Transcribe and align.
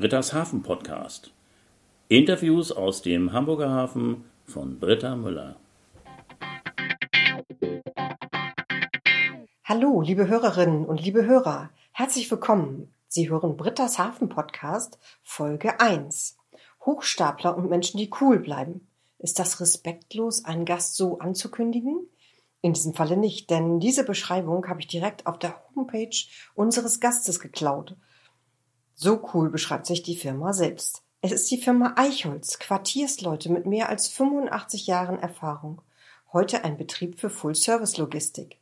Britta's 0.00 0.32
Hafen 0.32 0.62
Podcast. 0.62 1.32
Interviews 2.06 2.70
aus 2.70 3.02
dem 3.02 3.32
Hamburger 3.32 3.68
Hafen 3.70 4.26
von 4.44 4.78
Britta 4.78 5.16
Müller. 5.16 5.56
Hallo, 9.64 10.00
liebe 10.00 10.28
Hörerinnen 10.28 10.86
und 10.86 11.02
liebe 11.02 11.26
Hörer. 11.26 11.70
Herzlich 11.90 12.30
willkommen. 12.30 12.94
Sie 13.08 13.28
hören 13.28 13.56
Britta's 13.56 13.98
Hafen 13.98 14.28
Podcast 14.28 15.00
Folge 15.24 15.80
1. 15.80 16.36
Hochstapler 16.86 17.56
und 17.56 17.68
Menschen, 17.68 17.98
die 17.98 18.12
cool 18.20 18.38
bleiben. 18.38 18.86
Ist 19.18 19.40
das 19.40 19.58
respektlos, 19.58 20.44
einen 20.44 20.64
Gast 20.64 20.94
so 20.94 21.18
anzukündigen? 21.18 22.08
In 22.60 22.72
diesem 22.72 22.94
Falle 22.94 23.16
nicht, 23.16 23.50
denn 23.50 23.80
diese 23.80 24.04
Beschreibung 24.04 24.68
habe 24.68 24.78
ich 24.78 24.86
direkt 24.86 25.26
auf 25.26 25.40
der 25.40 25.60
Homepage 25.74 26.16
unseres 26.54 27.00
Gastes 27.00 27.40
geklaut. 27.40 27.96
So 29.00 29.20
cool 29.32 29.48
beschreibt 29.48 29.86
sich 29.86 30.02
die 30.02 30.16
Firma 30.16 30.52
selbst. 30.52 31.04
Es 31.20 31.30
ist 31.30 31.48
die 31.52 31.62
Firma 31.62 31.94
Eichholz, 31.94 32.58
Quartiersleute 32.58 33.48
mit 33.48 33.64
mehr 33.64 33.88
als 33.90 34.08
85 34.08 34.88
Jahren 34.88 35.20
Erfahrung. 35.20 35.82
Heute 36.32 36.64
ein 36.64 36.76
Betrieb 36.76 37.20
für 37.20 37.30
Full-Service-Logistik. 37.30 38.58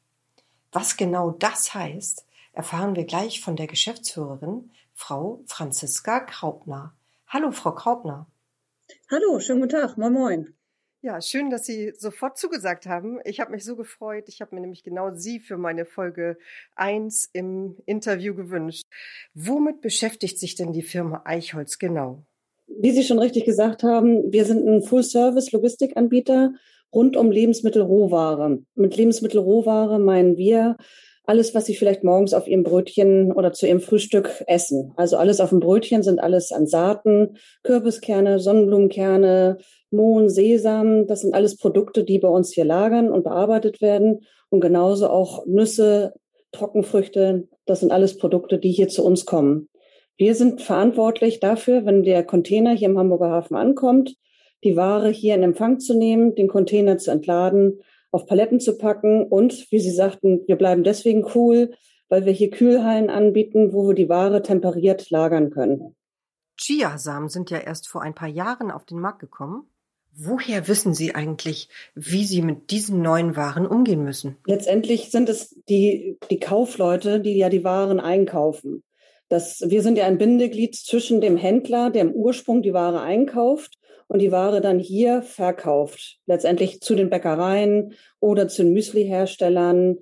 Was 0.72 0.98
genau 0.98 1.30
das 1.30 1.72
heißt, 1.72 2.26
erfahren 2.52 2.95
wir 2.96 3.06
gleich 3.06 3.40
von 3.40 3.56
der 3.56 3.66
Geschäftsführerin, 3.66 4.70
Frau 4.92 5.40
Franziska 5.46 6.20
Kraupner. 6.20 6.92
Hallo, 7.28 7.50
Frau 7.50 7.73
Kraupner. 7.73 8.26
Hallo, 9.10 9.40
schönen 9.40 9.62
guten 9.62 9.80
Tag. 9.80 9.96
Moin, 9.96 10.12
moin. 10.12 10.54
Ja, 11.02 11.20
schön, 11.20 11.50
dass 11.50 11.66
Sie 11.66 11.92
sofort 11.96 12.38
zugesagt 12.38 12.86
haben. 12.86 13.20
Ich 13.24 13.38
habe 13.38 13.52
mich 13.52 13.64
so 13.64 13.77
gefreut. 13.77 14.24
Ich 14.28 14.41
habe 14.41 14.54
mir 14.54 14.62
nämlich 14.62 14.82
genau 14.82 15.14
Sie 15.14 15.41
für 15.41 15.59
meine 15.59 15.84
Folge 15.84 16.38
1 16.74 17.30
im 17.32 17.77
Interview 17.84 18.34
gewünscht. 18.34 18.82
Womit 19.34 19.82
beschäftigt 19.82 20.38
sich 20.38 20.54
denn 20.54 20.73
die 20.73 20.82
Firma 20.82 21.23
Eichholz 21.24 21.79
genau? 21.79 22.24
Wie 22.66 22.90
Sie 22.90 23.04
schon 23.04 23.18
richtig 23.18 23.45
gesagt 23.45 23.82
haben, 23.82 24.32
wir 24.32 24.45
sind 24.45 24.66
ein 24.66 24.82
Full-Service-Logistikanbieter 24.82 26.54
rund 26.93 27.16
um 27.16 27.30
Lebensmittelrohware. 27.30 28.59
Mit 28.74 28.96
Lebensmittelrohware 28.96 29.99
meinen 29.99 30.37
wir 30.37 30.76
alles, 31.27 31.55
was 31.55 31.66
Sie 31.66 31.74
vielleicht 31.74 32.05
morgens 32.05 32.32
auf 32.32 32.46
Ihrem 32.46 32.63
Brötchen 32.63 33.32
oder 33.32 33.52
zu 33.52 33.66
Ihrem 33.66 33.80
Frühstück 33.80 34.45
essen. 34.46 34.93
Also 34.96 35.16
alles 35.16 35.41
auf 35.41 35.51
dem 35.51 35.60
Brötchen 35.60 36.02
sind 36.02 36.21
alles 36.21 36.52
an 36.52 36.66
Saaten, 36.66 37.37
Kürbiskerne, 37.65 38.38
Sonnenblumenkerne, 38.38 39.59
Mohn, 39.91 40.29
Sesam. 40.29 41.07
Das 41.07 41.23
sind 41.23 41.35
alles 41.35 41.57
Produkte, 41.57 42.05
die 42.05 42.21
bei 42.21 42.29
uns 42.29 42.52
hier 42.52 42.65
lagern 42.65 43.10
und 43.10 43.24
bearbeitet 43.24 43.80
werden. 43.80 44.21
Und 44.51 44.60
genauso 44.60 45.09
auch 45.09 45.45
Nüsse, 45.46 46.15
Trockenfrüchte. 46.52 47.49
Das 47.66 47.80
sind 47.80 47.90
alles 47.90 48.16
Produkte, 48.16 48.59
die 48.59 48.71
hier 48.71 48.88
zu 48.88 49.05
uns 49.05 49.27
kommen. 49.27 49.68
Wir 50.16 50.35
sind 50.35 50.63
verantwortlich 50.63 51.40
dafür, 51.40 51.85
wenn 51.85 52.05
der 52.05 52.24
Container 52.24 52.73
hier 52.73 52.88
im 52.88 52.99
Hamburger 52.99 53.30
Hafen 53.30 53.57
ankommt, 53.57 54.15
die 54.65 54.77
Ware 54.77 55.11
hier 55.11 55.35
in 55.35 55.43
Empfang 55.43 55.80
zu 55.80 55.95
nehmen, 55.95 56.35
den 56.35 56.49
Container 56.49 56.96
zu 56.99 57.11
entladen 57.11 57.80
auf 58.10 58.26
Paletten 58.26 58.60
zu 58.60 58.79
packen 58.79 59.24
und, 59.24 59.71
wie 59.71 59.80
Sie 59.80 59.90
sagten, 59.90 60.43
wir 60.46 60.57
bleiben 60.57 60.85
deswegen 60.85 61.26
cool, 61.35 61.74
weil 62.09 62.24
wir 62.24 62.32
hier 62.32 62.51
Kühlhallen 62.51 63.10
anbieten, 63.10 63.73
wo 63.73 63.88
wir 63.88 63.95
die 63.95 64.09
Ware 64.09 64.43
temperiert 64.43 65.10
lagern 65.10 65.50
können. 65.50 65.97
Chiasamen 66.56 67.28
sind 67.28 67.50
ja 67.50 67.59
erst 67.59 67.88
vor 67.88 68.03
ein 68.03 68.15
paar 68.15 68.28
Jahren 68.28 68.71
auf 68.71 68.84
den 68.84 69.00
Markt 69.00 69.19
gekommen. 69.19 69.69
Woher 70.19 70.66
wissen 70.66 70.94
Sie 70.94 71.15
eigentlich, 71.15 71.69
wie 71.94 72.25
Sie 72.25 72.41
mit 72.41 72.71
diesen 72.71 73.03
neuen 73.03 73.37
Waren 73.37 73.66
umgehen 73.66 74.03
müssen? 74.03 74.37
Letztendlich 74.47 75.10
sind 75.10 75.28
es 75.28 75.60
die, 75.69 76.16
die 76.31 76.41
Kaufleute, 76.41 77.21
die 77.21 77.37
ja 77.37 77.50
die 77.50 77.65
Waren 77.65 78.00
einkaufen. 78.00 78.82
Das, 79.28 79.62
wir 79.66 79.82
sind 79.82 79.99
ja 79.99 80.06
ein 80.06 80.16
Bindeglied 80.16 80.75
zwischen 80.75 81.21
dem 81.21 81.37
Händler, 81.37 81.91
der 81.91 82.03
im 82.03 82.12
Ursprung 82.12 82.62
die 82.62 82.72
Ware 82.72 83.03
einkauft, 83.03 83.77
und 84.09 84.21
die 84.21 84.32
Ware 84.32 84.60
dann 84.60 84.78
hier 84.78 85.22
verkauft. 85.22 86.19
Letztendlich 86.27 86.81
zu 86.81 86.94
den 86.94 87.11
Bäckereien 87.11 87.94
oder 88.21 88.49
zu 88.49 88.62
den 88.62 88.72
Müsli-Herstellern. 88.72 89.99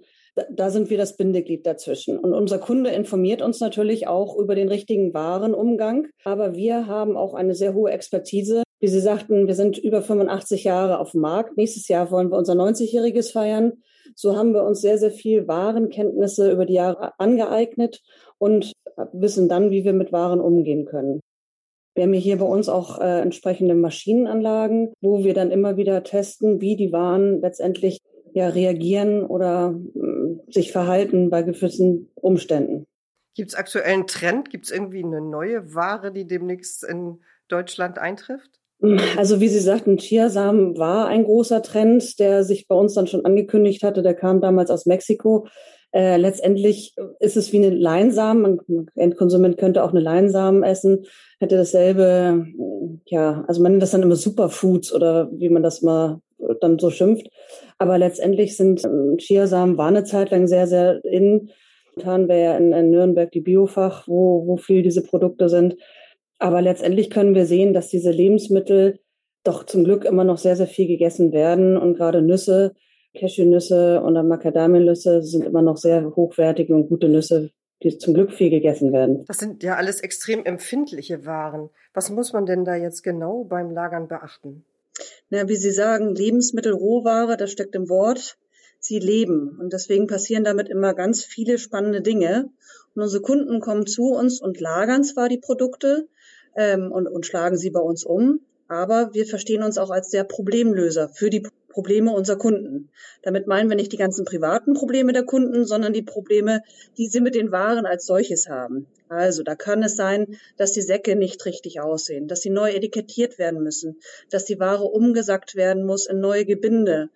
Da 0.50 0.70
sind 0.70 0.90
wir 0.90 0.98
das 0.98 1.16
Bindeglied 1.16 1.64
dazwischen. 1.64 2.18
Und 2.18 2.34
unser 2.34 2.58
Kunde 2.58 2.90
informiert 2.90 3.40
uns 3.40 3.60
natürlich 3.60 4.08
auch 4.08 4.36
über 4.36 4.54
den 4.54 4.68
richtigen 4.68 5.14
Warenumgang. 5.14 6.08
Aber 6.24 6.54
wir 6.54 6.86
haben 6.86 7.16
auch 7.16 7.34
eine 7.34 7.54
sehr 7.54 7.74
hohe 7.74 7.92
Expertise. 7.92 8.64
Wie 8.80 8.88
Sie 8.88 9.00
sagten, 9.00 9.46
wir 9.46 9.54
sind 9.54 9.78
über 9.78 10.02
85 10.02 10.64
Jahre 10.64 10.98
auf 10.98 11.12
dem 11.12 11.20
Markt. 11.20 11.56
Nächstes 11.56 11.88
Jahr 11.88 12.10
wollen 12.10 12.30
wir 12.30 12.36
unser 12.36 12.54
90-jähriges 12.54 13.32
feiern. 13.32 13.74
So 14.16 14.36
haben 14.36 14.52
wir 14.52 14.64
uns 14.64 14.80
sehr, 14.80 14.98
sehr 14.98 15.12
viel 15.12 15.48
Warenkenntnisse 15.48 16.50
über 16.50 16.66
die 16.66 16.74
Jahre 16.74 17.18
angeeignet 17.18 18.02
und 18.38 18.72
wissen 19.12 19.48
dann, 19.48 19.70
wie 19.70 19.84
wir 19.84 19.92
mit 19.92 20.12
Waren 20.12 20.40
umgehen 20.40 20.84
können. 20.84 21.20
Wir 21.94 22.04
haben 22.04 22.12
hier 22.12 22.38
bei 22.38 22.46
uns 22.46 22.68
auch 22.68 23.00
äh, 23.00 23.20
entsprechende 23.20 23.74
Maschinenanlagen, 23.74 24.92
wo 25.00 25.24
wir 25.24 25.34
dann 25.34 25.50
immer 25.50 25.76
wieder 25.76 26.02
testen, 26.02 26.60
wie 26.60 26.76
die 26.76 26.92
Waren 26.92 27.40
letztendlich 27.40 28.00
ja 28.32 28.48
reagieren 28.48 29.24
oder 29.24 29.78
äh, 29.94 30.52
sich 30.52 30.72
verhalten 30.72 31.30
bei 31.30 31.42
gewissen 31.42 32.10
Umständen. 32.14 32.86
Gibt 33.34 33.50
es 33.50 33.54
aktuell 33.54 33.84
einen 33.84 34.06
Trend? 34.06 34.50
Gibt 34.50 34.66
es 34.66 34.70
irgendwie 34.70 35.04
eine 35.04 35.20
neue 35.20 35.74
Ware, 35.74 36.12
die 36.12 36.26
demnächst 36.26 36.84
in 36.84 37.20
Deutschland 37.48 37.98
eintrifft? 37.98 38.60
Also 39.16 39.40
wie 39.40 39.48
Sie 39.48 39.60
sagten, 39.60 39.96
Chiasamen 39.96 40.76
war 40.76 41.06
ein 41.06 41.24
großer 41.24 41.62
Trend, 41.62 42.18
der 42.18 42.44
sich 42.44 42.68
bei 42.68 42.74
uns 42.74 42.94
dann 42.94 43.06
schon 43.06 43.24
angekündigt 43.24 43.82
hatte. 43.82 44.02
Der 44.02 44.14
kam 44.14 44.40
damals 44.40 44.70
aus 44.70 44.84
Mexiko. 44.84 45.46
Äh, 45.94 46.16
letztendlich 46.16 46.96
ist 47.20 47.36
es 47.36 47.52
wie 47.52 47.58
eine 47.58 47.70
Leinsamen. 47.70 48.60
Ein 48.68 48.86
Endkonsument 48.96 49.58
könnte 49.58 49.84
auch 49.84 49.90
eine 49.90 50.00
Leinsamen 50.00 50.64
essen, 50.64 51.06
hätte 51.38 51.56
dasselbe, 51.56 52.46
ja, 53.06 53.44
also 53.46 53.62
man 53.62 53.72
nennt 53.72 53.82
das 53.82 53.92
dann 53.92 54.02
immer 54.02 54.16
Superfoods 54.16 54.92
oder 54.92 55.30
wie 55.32 55.48
man 55.48 55.62
das 55.62 55.82
mal 55.82 56.20
dann 56.60 56.80
so 56.80 56.90
schimpft. 56.90 57.28
Aber 57.78 57.96
letztendlich 57.96 58.56
sind 58.56 58.84
ähm, 58.84 59.18
Chiasamen 59.18 59.78
war 59.78 59.86
eine 59.86 60.02
Zeit 60.02 60.32
lang 60.32 60.48
sehr, 60.48 60.66
sehr 60.66 61.04
in. 61.04 61.50
Momentan 61.94 62.28
wäre 62.28 62.42
ja 62.42 62.56
in, 62.56 62.72
in 62.72 62.90
Nürnberg 62.90 63.30
die 63.30 63.40
Biofach, 63.40 64.08
wo, 64.08 64.48
wo 64.48 64.56
viel 64.56 64.82
diese 64.82 65.02
Produkte 65.02 65.48
sind. 65.48 65.76
Aber 66.40 66.60
letztendlich 66.60 67.08
können 67.08 67.36
wir 67.36 67.46
sehen, 67.46 67.72
dass 67.72 67.86
diese 67.86 68.10
Lebensmittel 68.10 68.98
doch 69.44 69.64
zum 69.64 69.84
Glück 69.84 70.04
immer 70.04 70.24
noch 70.24 70.38
sehr, 70.38 70.56
sehr 70.56 70.66
viel 70.66 70.88
gegessen 70.88 71.32
werden 71.32 71.76
und 71.76 71.94
gerade 71.94 72.20
Nüsse 72.20 72.74
Cashewnüsse 73.18 74.00
und 74.00 74.14
Macadamianüsse 74.28 75.22
sind 75.22 75.44
immer 75.44 75.62
noch 75.62 75.76
sehr 75.76 76.14
hochwertige 76.16 76.74
und 76.74 76.88
gute 76.88 77.08
Nüsse, 77.08 77.50
die 77.82 77.96
zum 77.98 78.14
Glück 78.14 78.32
viel 78.32 78.50
gegessen 78.50 78.92
werden. 78.92 79.24
Das 79.26 79.38
sind 79.38 79.62
ja 79.62 79.76
alles 79.76 80.00
extrem 80.00 80.44
empfindliche 80.44 81.24
Waren. 81.24 81.70
Was 81.92 82.10
muss 82.10 82.32
man 82.32 82.46
denn 82.46 82.64
da 82.64 82.74
jetzt 82.74 83.02
genau 83.02 83.44
beim 83.44 83.70
Lagern 83.70 84.08
beachten? 84.08 84.64
Na, 85.30 85.48
wie 85.48 85.56
Sie 85.56 85.70
sagen, 85.70 86.14
Lebensmittelrohware, 86.14 87.36
das 87.36 87.50
steckt 87.50 87.74
im 87.74 87.88
Wort. 87.88 88.36
Sie 88.78 88.98
leben. 88.98 89.58
Und 89.60 89.72
deswegen 89.72 90.06
passieren 90.06 90.44
damit 90.44 90.68
immer 90.68 90.94
ganz 90.94 91.24
viele 91.24 91.58
spannende 91.58 92.02
Dinge. 92.02 92.50
Und 92.94 93.02
unsere 93.02 93.22
Kunden 93.22 93.60
kommen 93.60 93.86
zu 93.86 94.10
uns 94.10 94.40
und 94.40 94.60
lagern 94.60 95.04
zwar 95.04 95.28
die 95.28 95.38
Produkte 95.38 96.06
ähm, 96.56 96.92
und, 96.92 97.06
und 97.08 97.26
schlagen 97.26 97.56
sie 97.56 97.70
bei 97.70 97.80
uns 97.80 98.04
um, 98.04 98.40
aber 98.68 99.12
wir 99.12 99.26
verstehen 99.26 99.62
uns 99.62 99.78
auch 99.78 99.90
als 99.90 100.10
der 100.10 100.24
Problemlöser 100.24 101.08
für 101.08 101.30
die 101.30 101.46
Probleme 101.74 102.12
unserer 102.12 102.38
Kunden. 102.38 102.88
Damit 103.22 103.48
meinen 103.48 103.68
wir 103.68 103.76
nicht 103.76 103.92
die 103.92 103.96
ganzen 103.96 104.24
privaten 104.24 104.74
Probleme 104.74 105.12
der 105.12 105.24
Kunden, 105.24 105.64
sondern 105.64 105.92
die 105.92 106.02
Probleme, 106.02 106.62
die 106.96 107.08
sie 107.08 107.20
mit 107.20 107.34
den 107.34 107.50
Waren 107.50 107.84
als 107.84 108.06
solches 108.06 108.48
haben. 108.48 108.86
Also 109.08 109.42
da 109.42 109.56
kann 109.56 109.82
es 109.82 109.96
sein, 109.96 110.38
dass 110.56 110.70
die 110.70 110.82
Säcke 110.82 111.16
nicht 111.16 111.44
richtig 111.44 111.80
aussehen, 111.80 112.28
dass 112.28 112.42
sie 112.42 112.50
neu 112.50 112.70
etikettiert 112.70 113.38
werden 113.38 113.62
müssen, 113.62 113.98
dass 114.30 114.44
die 114.44 114.60
Ware 114.60 114.84
umgesackt 114.84 115.56
werden 115.56 115.84
muss 115.84 116.06
in 116.06 116.20
neue 116.20 116.44
Gebinde, 116.44 117.10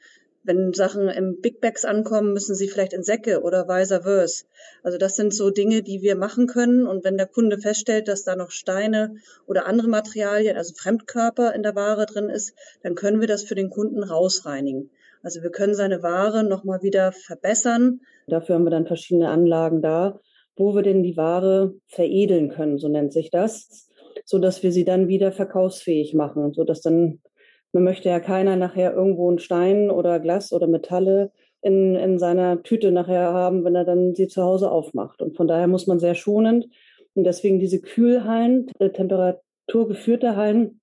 wenn 0.49 0.73
Sachen 0.73 1.09
im 1.09 1.41
Big 1.41 1.61
Bags 1.61 1.85
ankommen, 1.85 2.33
müssen 2.33 2.57
sie 2.57 2.69
vielleicht 2.69 2.95
in 2.95 3.05
Säcke 3.05 3.43
oder 3.43 3.69
vice 3.69 4.03
versa. 4.03 4.47
Also 4.83 4.99
das 4.99 5.15
sind 5.15 5.33
so 5.35 5.51
Dinge, 5.51 5.83
die 5.83 6.03
wir 6.03 6.17
machen 6.17 6.47
können. 6.47 6.87
Und 6.87 7.05
wenn 7.05 7.17
der 7.17 7.27
Kunde 7.27 7.59
feststellt, 7.59 8.09
dass 8.09 8.25
da 8.25 8.35
noch 8.35 8.51
Steine 8.51 9.15
oder 9.47 9.67
andere 9.67 9.89
Materialien, 9.89 10.57
also 10.57 10.75
Fremdkörper 10.75 11.55
in 11.55 11.63
der 11.63 11.77
Ware 11.77 12.07
drin 12.07 12.31
ist, 12.31 12.55
dann 12.83 12.95
können 12.95 13.21
wir 13.21 13.29
das 13.29 13.45
für 13.45 13.55
den 13.55 13.71
Kunden 13.71 14.03
rausreinigen. 14.03 14.91
Also 15.23 15.43
wir 15.43 15.51
können 15.51 15.75
seine 15.75 16.03
Ware 16.03 16.45
nochmal 16.45 16.83
wieder 16.83 17.13
verbessern. 17.13 18.01
Dafür 18.27 18.55
haben 18.55 18.65
wir 18.65 18.71
dann 18.71 18.87
verschiedene 18.87 19.29
Anlagen 19.29 19.83
da, 19.83 20.19
wo 20.57 20.75
wir 20.75 20.83
denn 20.83 21.03
die 21.03 21.17
Ware 21.17 21.75
veredeln 21.89 22.49
können, 22.49 22.79
so 22.79 22.89
nennt 22.89 23.13
sich 23.13 23.31
das, 23.31 23.91
so 24.25 24.39
dass 24.39 24.63
wir 24.63 24.73
sie 24.73 24.85
dann 24.85 25.09
wieder 25.09 25.31
verkaufsfähig 25.31 26.15
machen, 26.15 26.53
so 26.55 26.65
dass 26.65 26.81
dann 26.81 27.21
man 27.73 27.85
möchte 27.85 28.09
ja 28.09 28.21
keiner 28.21 28.57
nachher 28.57 28.95
irgendwo 28.95 29.29
einen 29.29 29.39
Stein 29.39 29.91
oder 29.91 30.21
Glas 30.21 30.53
oder 30.53 30.67
Metalle 30.67 31.33
in, 31.61 31.95
in 31.97 32.19
seiner 32.19 32.63
Tüte 32.63 32.91
nachher 32.93 33.33
haben, 33.33 33.65
wenn 33.65 33.75
er 33.75 33.85
dann 33.85 34.15
sie 34.15 34.29
zu 34.29 34.43
Hause 34.43 34.71
aufmacht. 34.71 35.23
Und 35.23 35.37
von 35.37 35.49
daher 35.49 35.67
muss 35.67 35.87
man 35.87 35.99
sehr 35.99 36.15
schonend 36.15 36.69
und 37.15 37.25
deswegen 37.25 37.59
diese 37.59 37.81
Kühlhallen, 37.81 38.71
äh, 38.79 38.91
temperaturgeführte 38.91 40.37
Hallen, 40.37 40.81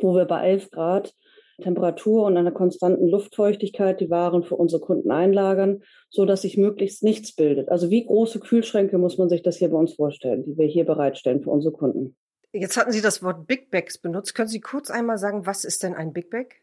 wo 0.00 0.14
wir 0.14 0.24
bei 0.24 0.48
11 0.48 0.70
Grad 0.70 1.14
Temperatur 1.62 2.24
und 2.24 2.36
einer 2.36 2.52
konstanten 2.52 3.08
Luftfeuchtigkeit 3.08 4.00
die 4.00 4.10
Waren 4.10 4.42
für 4.42 4.56
unsere 4.56 4.80
Kunden 4.80 5.10
einlagern, 5.10 5.82
so 6.10 6.26
dass 6.26 6.42
sich 6.42 6.58
möglichst 6.58 7.02
nichts 7.02 7.34
bildet. 7.34 7.70
Also 7.70 7.90
wie 7.90 8.04
große 8.04 8.40
Kühlschränke 8.40 8.98
muss 8.98 9.16
man 9.16 9.28
sich 9.28 9.42
das 9.42 9.56
hier 9.56 9.70
bei 9.70 9.78
uns 9.78 9.94
vorstellen, 9.94 10.44
die 10.44 10.58
wir 10.58 10.66
hier 10.66 10.84
bereitstellen 10.84 11.42
für 11.42 11.50
unsere 11.50 11.72
Kunden. 11.72 12.16
Jetzt 12.60 12.76
hatten 12.76 12.92
Sie 12.92 13.02
das 13.02 13.22
Wort 13.22 13.46
Big 13.46 13.70
Bags 13.70 13.98
benutzt. 13.98 14.34
Können 14.34 14.48
Sie 14.48 14.60
kurz 14.60 14.90
einmal 14.90 15.18
sagen, 15.18 15.46
was 15.46 15.64
ist 15.64 15.82
denn 15.82 15.94
ein 15.94 16.12
Big 16.12 16.30
Bag? 16.30 16.56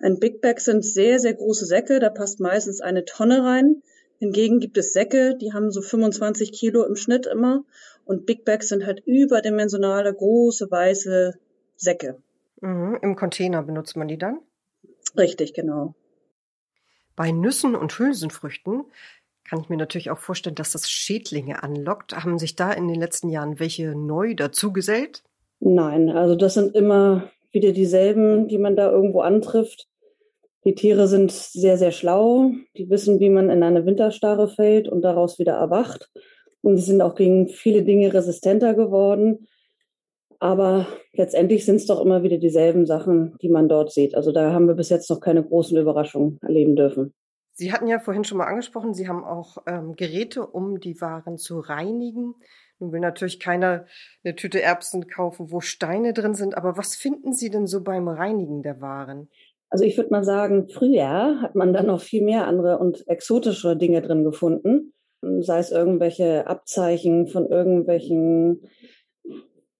Ein 0.00 0.18
Big 0.18 0.40
Bag 0.40 0.60
sind 0.60 0.84
sehr, 0.84 1.18
sehr 1.18 1.34
große 1.34 1.64
Säcke. 1.64 2.00
Da 2.00 2.10
passt 2.10 2.40
meistens 2.40 2.80
eine 2.80 3.04
Tonne 3.04 3.44
rein. 3.44 3.82
Hingegen 4.18 4.60
gibt 4.60 4.76
es 4.76 4.92
Säcke, 4.92 5.36
die 5.36 5.52
haben 5.52 5.70
so 5.70 5.80
25 5.80 6.52
Kilo 6.52 6.84
im 6.84 6.96
Schnitt 6.96 7.26
immer. 7.26 7.64
Und 8.04 8.26
Big 8.26 8.44
Bags 8.44 8.68
sind 8.68 8.84
halt 8.84 9.02
überdimensionale, 9.06 10.12
große, 10.12 10.70
weiße 10.70 11.38
Säcke. 11.76 12.22
Mhm. 12.60 12.98
Im 13.00 13.16
Container 13.16 13.62
benutzt 13.62 13.96
man 13.96 14.08
die 14.08 14.18
dann? 14.18 14.40
Richtig, 15.16 15.54
genau. 15.54 15.94
Bei 17.16 17.32
Nüssen 17.32 17.74
und 17.74 17.98
Hülsenfrüchten 17.98 18.84
kann 19.48 19.60
ich 19.60 19.68
mir 19.68 19.76
natürlich 19.76 20.10
auch 20.10 20.18
vorstellen, 20.18 20.54
dass 20.54 20.72
das 20.72 20.88
Schädlinge 20.90 21.62
anlockt. 21.62 22.14
Haben 22.14 22.38
sich 22.38 22.56
da 22.56 22.72
in 22.72 22.88
den 22.88 23.00
letzten 23.00 23.30
Jahren 23.30 23.58
welche 23.58 23.94
neu 23.96 24.34
dazugesellt? 24.34 25.22
Nein, 25.60 26.08
also 26.08 26.34
das 26.34 26.54
sind 26.54 26.74
immer 26.74 27.30
wieder 27.52 27.72
dieselben, 27.72 28.48
die 28.48 28.58
man 28.58 28.76
da 28.76 28.90
irgendwo 28.90 29.20
antrifft. 29.20 29.88
Die 30.64 30.74
Tiere 30.74 31.06
sind 31.06 31.32
sehr, 31.32 31.76
sehr 31.76 31.92
schlau. 31.92 32.52
Die 32.76 32.90
wissen, 32.90 33.20
wie 33.20 33.30
man 33.30 33.50
in 33.50 33.62
eine 33.62 33.86
Winterstarre 33.86 34.48
fällt 34.48 34.88
und 34.88 35.02
daraus 35.02 35.38
wieder 35.38 35.54
erwacht. 35.54 36.10
Und 36.62 36.76
sie 36.76 36.84
sind 36.84 37.02
auch 37.02 37.14
gegen 37.14 37.48
viele 37.48 37.82
Dinge 37.82 38.12
resistenter 38.12 38.74
geworden. 38.74 39.46
Aber 40.38 40.86
letztendlich 41.12 41.66
sind 41.66 41.76
es 41.76 41.86
doch 41.86 42.00
immer 42.00 42.22
wieder 42.22 42.38
dieselben 42.38 42.86
Sachen, 42.86 43.36
die 43.42 43.50
man 43.50 43.68
dort 43.68 43.92
sieht. 43.92 44.14
Also 44.14 44.32
da 44.32 44.52
haben 44.52 44.66
wir 44.66 44.74
bis 44.74 44.88
jetzt 44.88 45.08
noch 45.10 45.20
keine 45.20 45.42
großen 45.42 45.76
Überraschungen 45.76 46.38
erleben 46.42 46.76
dürfen. 46.76 47.12
Sie 47.52 47.72
hatten 47.72 47.86
ja 47.86 47.98
vorhin 47.98 48.24
schon 48.24 48.38
mal 48.38 48.46
angesprochen, 48.46 48.94
Sie 48.94 49.08
haben 49.08 49.24
auch 49.24 49.58
ähm, 49.66 49.94
Geräte, 49.96 50.46
um 50.46 50.80
die 50.80 51.00
Waren 51.00 51.36
zu 51.36 51.60
reinigen. 51.60 52.34
Nun 52.78 52.92
will 52.92 53.00
natürlich 53.00 53.40
keiner 53.40 53.86
eine 54.24 54.34
Tüte 54.34 54.62
Erbsen 54.62 55.06
kaufen, 55.06 55.50
wo 55.50 55.60
Steine 55.60 56.12
drin 56.12 56.34
sind. 56.34 56.56
Aber 56.56 56.76
was 56.76 56.94
finden 56.94 57.34
Sie 57.34 57.50
denn 57.50 57.66
so 57.66 57.82
beim 57.82 58.08
Reinigen 58.08 58.62
der 58.62 58.80
Waren? 58.80 59.28
Also 59.68 59.84
ich 59.84 59.96
würde 59.96 60.10
mal 60.10 60.24
sagen, 60.24 60.68
früher 60.68 61.40
hat 61.42 61.54
man 61.54 61.72
da 61.72 61.82
noch 61.82 62.00
viel 62.00 62.24
mehr 62.24 62.46
andere 62.46 62.78
und 62.78 63.06
exotische 63.06 63.76
Dinge 63.76 64.00
drin 64.02 64.24
gefunden. 64.24 64.94
Sei 65.20 65.58
es 65.58 65.70
irgendwelche 65.70 66.46
Abzeichen 66.46 67.26
von 67.26 67.46
irgendwelchen 67.46 68.62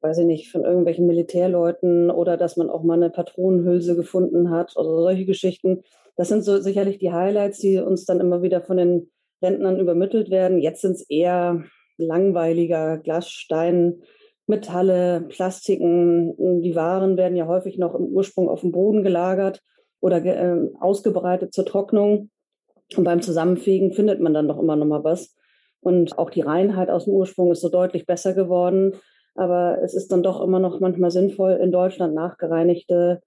weiß 0.00 0.18
ich 0.18 0.26
nicht, 0.26 0.50
von 0.50 0.64
irgendwelchen 0.64 1.06
Militärleuten 1.06 2.10
oder 2.10 2.36
dass 2.36 2.56
man 2.56 2.70
auch 2.70 2.82
mal 2.82 2.94
eine 2.94 3.10
Patronenhülse 3.10 3.96
gefunden 3.96 4.50
hat 4.50 4.76
oder 4.76 5.02
solche 5.02 5.26
Geschichten. 5.26 5.82
Das 6.20 6.28
sind 6.28 6.44
so 6.44 6.60
sicherlich 6.60 6.98
die 6.98 7.14
Highlights, 7.14 7.60
die 7.60 7.78
uns 7.78 8.04
dann 8.04 8.20
immer 8.20 8.42
wieder 8.42 8.60
von 8.60 8.76
den 8.76 9.10
Rentnern 9.40 9.80
übermittelt 9.80 10.28
werden. 10.28 10.58
Jetzt 10.58 10.82
sind 10.82 10.96
es 10.96 11.08
eher 11.08 11.64
langweiliger 11.96 12.98
Glasstein, 12.98 14.02
Metalle, 14.46 15.22
Plastiken. 15.30 16.60
Die 16.60 16.74
Waren 16.74 17.16
werden 17.16 17.38
ja 17.38 17.46
häufig 17.46 17.78
noch 17.78 17.94
im 17.94 18.04
Ursprung 18.04 18.50
auf 18.50 18.60
dem 18.60 18.70
Boden 18.70 19.02
gelagert 19.02 19.62
oder 20.00 20.22
äh, 20.22 20.68
ausgebreitet 20.78 21.54
zur 21.54 21.64
Trocknung. 21.64 22.28
Und 22.98 23.04
beim 23.04 23.22
Zusammenfegen 23.22 23.92
findet 23.92 24.20
man 24.20 24.34
dann 24.34 24.46
doch 24.46 24.58
immer 24.58 24.76
noch 24.76 24.84
mal 24.84 25.02
was. 25.02 25.34
Und 25.80 26.18
auch 26.18 26.28
die 26.28 26.42
Reinheit 26.42 26.90
aus 26.90 27.06
dem 27.06 27.14
Ursprung 27.14 27.50
ist 27.50 27.62
so 27.62 27.70
deutlich 27.70 28.04
besser 28.04 28.34
geworden. 28.34 28.92
Aber 29.36 29.78
es 29.82 29.94
ist 29.94 30.12
dann 30.12 30.22
doch 30.22 30.42
immer 30.42 30.58
noch 30.58 30.80
manchmal 30.80 31.12
sinnvoll, 31.12 31.52
in 31.52 31.72
Deutschland 31.72 32.12
nachgereinigte 32.14 33.22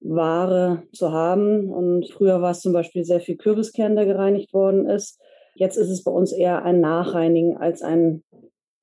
Ware 0.00 0.82
zu 0.92 1.12
haben. 1.12 1.70
Und 1.70 2.10
früher 2.10 2.40
war 2.40 2.52
es 2.52 2.60
zum 2.60 2.72
Beispiel 2.72 3.04
sehr 3.04 3.20
viel 3.20 3.36
Kürbiskern, 3.36 3.96
der 3.96 4.06
gereinigt 4.06 4.52
worden 4.52 4.86
ist. 4.86 5.20
Jetzt 5.54 5.76
ist 5.76 5.90
es 5.90 6.04
bei 6.04 6.10
uns 6.10 6.32
eher 6.32 6.64
ein 6.64 6.80
Nachreinigen 6.80 7.56
als 7.56 7.82
ein 7.82 8.22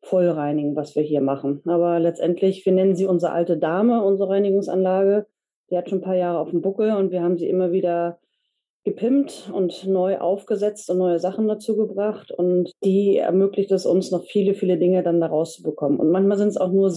Vollreinigen, 0.02 0.76
was 0.76 0.96
wir 0.96 1.04
hier 1.04 1.22
machen. 1.22 1.62
Aber 1.66 2.00
letztendlich, 2.00 2.66
wir 2.66 2.74
nennen 2.74 2.96
sie 2.96 3.06
unsere 3.06 3.32
alte 3.32 3.58
Dame, 3.58 4.04
unsere 4.04 4.30
Reinigungsanlage. 4.30 5.26
Die 5.70 5.78
hat 5.78 5.90
schon 5.90 6.00
ein 6.00 6.04
paar 6.04 6.16
Jahre 6.16 6.40
auf 6.40 6.52
dem 6.52 6.62
Buckel 6.62 6.96
und 6.96 7.12
wir 7.12 7.24
haben 7.24 7.38
sie 7.38 7.50
immer 7.50 7.72
wieder 7.72 8.20
gepimpt 8.84 9.50
und 9.52 9.88
neu 9.88 10.20
aufgesetzt 10.20 10.92
und 10.92 11.00
neue 11.00 11.18
Sachen 11.18 11.48
dazu 11.48 11.76
gebracht. 11.76 12.32
Und 12.32 12.72
die 12.84 13.18
ermöglicht 13.18 13.72
es 13.72 13.86
uns 13.86 14.12
noch 14.12 14.26
viele, 14.26 14.54
viele 14.54 14.78
Dinge 14.78 15.02
dann 15.02 15.20
daraus 15.20 15.56
zu 15.56 15.64
bekommen. 15.64 16.00
Und 16.00 16.12
manchmal 16.12 16.38
sind 16.38 16.50
es 16.50 16.58
auch 16.58 16.72
nur 16.72 16.92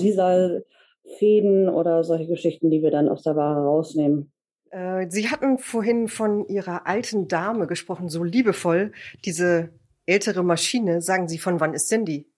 Sisal-Fäden 1.08 1.69
oder 1.69 2.05
solche 2.05 2.26
Geschichten, 2.26 2.70
die 2.70 2.82
wir 2.82 2.90
dann 2.90 3.08
aus 3.08 3.22
der 3.22 3.37
Ware 3.37 3.64
rausnehmen. 3.64 4.32
Äh, 4.70 5.06
Sie 5.10 5.28
hatten 5.28 5.58
vorhin 5.58 6.08
von 6.08 6.46
Ihrer 6.46 6.87
alten 6.87 7.28
Dame 7.28 7.66
gesprochen, 7.66 8.08
so 8.08 8.22
liebevoll. 8.22 8.93
Diese 9.25 9.70
ältere 10.06 10.43
Maschine, 10.43 11.00
sagen 11.00 11.28
Sie, 11.28 11.38
von 11.38 11.60
wann 11.60 11.75
ist 11.75 11.90
denn 11.90 12.05
die? 12.05 12.31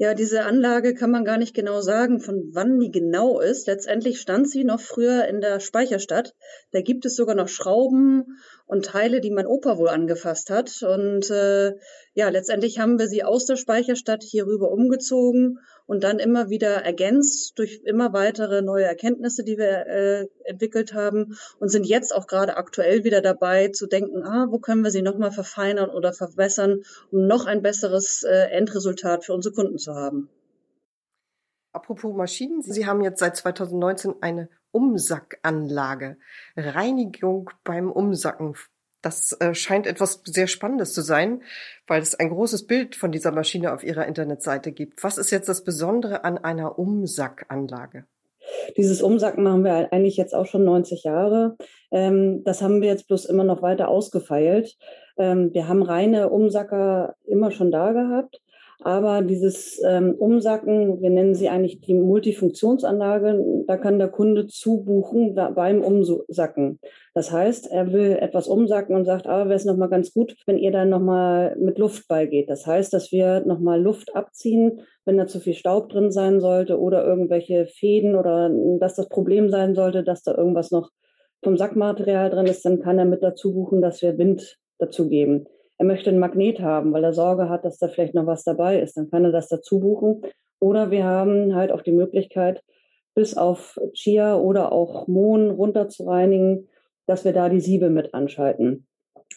Ja, 0.00 0.14
diese 0.14 0.44
Anlage 0.44 0.94
kann 0.94 1.10
man 1.10 1.24
gar 1.24 1.38
nicht 1.38 1.54
genau 1.54 1.80
sagen, 1.80 2.20
von 2.20 2.50
wann 2.52 2.78
die 2.78 2.92
genau 2.92 3.40
ist. 3.40 3.66
Letztendlich 3.66 4.20
stand 4.20 4.48
sie 4.48 4.62
noch 4.62 4.78
früher 4.78 5.26
in 5.26 5.40
der 5.40 5.58
Speicherstadt. 5.58 6.36
Da 6.70 6.82
gibt 6.82 7.04
es 7.04 7.16
sogar 7.16 7.34
noch 7.34 7.48
Schrauben 7.48 8.38
und 8.66 8.84
Teile, 8.84 9.20
die 9.20 9.32
mein 9.32 9.48
Opa 9.48 9.76
wohl 9.76 9.88
angefasst 9.88 10.50
hat. 10.50 10.84
Und 10.84 11.28
äh, 11.30 11.72
ja, 12.14 12.28
letztendlich 12.28 12.78
haben 12.78 13.00
wir 13.00 13.08
sie 13.08 13.24
aus 13.24 13.44
der 13.46 13.56
Speicherstadt 13.56 14.22
hier 14.22 14.46
rüber 14.46 14.70
umgezogen 14.70 15.58
und 15.88 16.04
dann 16.04 16.18
immer 16.18 16.50
wieder 16.50 16.84
ergänzt 16.84 17.58
durch 17.58 17.80
immer 17.82 18.12
weitere 18.12 18.60
neue 18.60 18.84
Erkenntnisse, 18.84 19.42
die 19.42 19.56
wir 19.56 19.86
äh, 19.86 20.26
entwickelt 20.44 20.92
haben 20.92 21.38
und 21.58 21.70
sind 21.70 21.86
jetzt 21.86 22.14
auch 22.14 22.26
gerade 22.26 22.58
aktuell 22.58 23.04
wieder 23.04 23.22
dabei 23.22 23.68
zu 23.68 23.86
denken, 23.86 24.22
ah, 24.22 24.46
wo 24.50 24.58
können 24.58 24.84
wir 24.84 24.90
sie 24.90 25.00
nochmal 25.00 25.32
verfeinern 25.32 25.88
oder 25.88 26.12
verbessern, 26.12 26.82
um 27.10 27.26
noch 27.26 27.46
ein 27.46 27.62
besseres 27.62 28.22
äh, 28.22 28.50
Endresultat 28.50 29.24
für 29.24 29.32
unsere 29.32 29.54
Kunden 29.54 29.78
zu 29.78 29.94
haben. 29.94 30.28
Apropos 31.72 32.14
Maschinen, 32.14 32.60
Sie 32.60 32.86
haben 32.86 33.00
jetzt 33.00 33.20
seit 33.20 33.36
2019 33.36 34.16
eine 34.20 34.50
Umsackanlage. 34.72 36.18
Reinigung 36.54 37.50
beim 37.64 37.90
Umsacken 37.90 38.56
das 39.02 39.32
äh, 39.40 39.54
scheint 39.54 39.86
etwas 39.86 40.22
sehr 40.24 40.46
Spannendes 40.46 40.92
zu 40.92 41.02
sein, 41.02 41.42
weil 41.86 42.02
es 42.02 42.14
ein 42.14 42.30
großes 42.30 42.66
Bild 42.66 42.96
von 42.96 43.12
dieser 43.12 43.32
Maschine 43.32 43.72
auf 43.72 43.84
Ihrer 43.84 44.06
Internetseite 44.06 44.72
gibt. 44.72 45.02
Was 45.04 45.18
ist 45.18 45.30
jetzt 45.30 45.48
das 45.48 45.64
Besondere 45.64 46.24
an 46.24 46.38
einer 46.38 46.78
Umsackanlage? 46.78 48.04
Dieses 48.76 49.02
Umsacken 49.02 49.44
machen 49.44 49.64
wir 49.64 49.92
eigentlich 49.92 50.16
jetzt 50.16 50.34
auch 50.34 50.46
schon 50.46 50.64
90 50.64 51.04
Jahre. 51.04 51.56
Ähm, 51.90 52.42
das 52.44 52.62
haben 52.62 52.80
wir 52.80 52.88
jetzt 52.88 53.06
bloß 53.06 53.26
immer 53.26 53.44
noch 53.44 53.62
weiter 53.62 53.88
ausgefeilt. 53.88 54.76
Ähm, 55.16 55.52
wir 55.52 55.68
haben 55.68 55.82
reine 55.82 56.30
Umsacker 56.30 57.16
immer 57.24 57.50
schon 57.50 57.70
da 57.70 57.92
gehabt. 57.92 58.40
Aber 58.80 59.22
dieses 59.22 59.82
ähm, 59.84 60.14
Umsacken, 60.14 61.00
wir 61.02 61.10
nennen 61.10 61.34
sie 61.34 61.48
eigentlich 61.48 61.80
die 61.80 61.94
Multifunktionsanlage, 61.94 63.64
da 63.66 63.76
kann 63.76 63.98
der 63.98 64.08
Kunde 64.08 64.46
zubuchen 64.46 65.34
beim 65.34 65.82
Umsacken. 65.82 66.78
Das 67.12 67.32
heißt, 67.32 67.72
er 67.72 67.92
will 67.92 68.12
etwas 68.12 68.46
umsacken 68.46 68.94
und 68.94 69.04
sagt, 69.04 69.26
ah, 69.26 69.46
wäre 69.46 69.56
es 69.56 69.64
nochmal 69.64 69.88
ganz 69.88 70.12
gut, 70.14 70.36
wenn 70.46 70.58
ihr 70.58 70.70
dann 70.70 70.90
nochmal 70.90 71.56
mit 71.58 71.78
Luft 71.78 72.06
beigeht. 72.06 72.48
Das 72.48 72.68
heißt, 72.68 72.92
dass 72.92 73.10
wir 73.10 73.40
nochmal 73.40 73.82
Luft 73.82 74.14
abziehen, 74.14 74.80
wenn 75.04 75.18
da 75.18 75.26
zu 75.26 75.40
viel 75.40 75.54
Staub 75.54 75.88
drin 75.88 76.12
sein 76.12 76.38
sollte 76.38 76.78
oder 76.78 77.04
irgendwelche 77.04 77.66
Fäden 77.66 78.14
oder 78.14 78.48
dass 78.78 78.94
das 78.94 79.08
Problem 79.08 79.50
sein 79.50 79.74
sollte, 79.74 80.04
dass 80.04 80.22
da 80.22 80.36
irgendwas 80.36 80.70
noch 80.70 80.90
vom 81.42 81.56
Sackmaterial 81.56 82.30
drin 82.30 82.46
ist, 82.46 82.64
dann 82.64 82.78
kann 82.78 82.98
er 82.98 83.06
mit 83.06 83.24
dazu 83.24 83.52
buchen, 83.52 83.82
dass 83.82 84.02
wir 84.02 84.18
Wind 84.18 84.56
dazu 84.78 85.08
geben 85.08 85.48
er 85.78 85.86
möchte 85.86 86.10
einen 86.10 86.18
Magnet 86.18 86.60
haben, 86.60 86.92
weil 86.92 87.04
er 87.04 87.12
Sorge 87.12 87.48
hat, 87.48 87.64
dass 87.64 87.78
da 87.78 87.88
vielleicht 87.88 88.14
noch 88.14 88.26
was 88.26 88.44
dabei 88.44 88.80
ist, 88.80 88.96
dann 88.96 89.10
kann 89.10 89.24
er 89.24 89.32
das 89.32 89.48
dazu 89.48 89.78
buchen. 89.78 90.22
Oder 90.60 90.90
wir 90.90 91.04
haben 91.04 91.54
halt 91.54 91.70
auch 91.70 91.82
die 91.82 91.92
Möglichkeit, 91.92 92.62
bis 93.14 93.36
auf 93.36 93.78
Chia 93.92 94.36
oder 94.36 94.72
auch 94.72 95.06
Mohn 95.06 95.50
runter 95.50 95.88
zu 95.88 96.04
reinigen, 96.04 96.68
dass 97.06 97.24
wir 97.24 97.32
da 97.32 97.48
die 97.48 97.60
Siebe 97.60 97.90
mit 97.90 98.12
anschalten. 98.12 98.86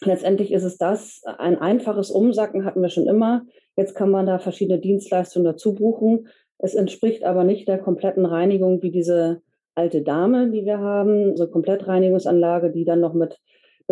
Letztendlich 0.04 0.52
ist 0.52 0.64
es 0.64 0.78
das, 0.78 1.22
ein 1.38 1.58
einfaches 1.58 2.10
Umsacken 2.10 2.64
hatten 2.64 2.82
wir 2.82 2.88
schon 2.88 3.06
immer. 3.06 3.42
Jetzt 3.76 3.94
kann 3.94 4.10
man 4.10 4.26
da 4.26 4.38
verschiedene 4.38 4.80
Dienstleistungen 4.80 5.44
dazu 5.44 5.74
buchen. 5.74 6.28
Es 6.58 6.74
entspricht 6.74 7.24
aber 7.24 7.44
nicht 7.44 7.68
der 7.68 7.78
kompletten 7.78 8.26
Reinigung 8.26 8.82
wie 8.82 8.90
diese 8.90 9.42
alte 9.74 10.02
Dame, 10.02 10.50
die 10.50 10.64
wir 10.64 10.78
haben, 10.80 11.36
so 11.36 11.44
also 11.44 11.52
Komplettreinigungsanlage, 11.52 12.70
die 12.70 12.84
dann 12.84 13.00
noch 13.00 13.14
mit 13.14 13.38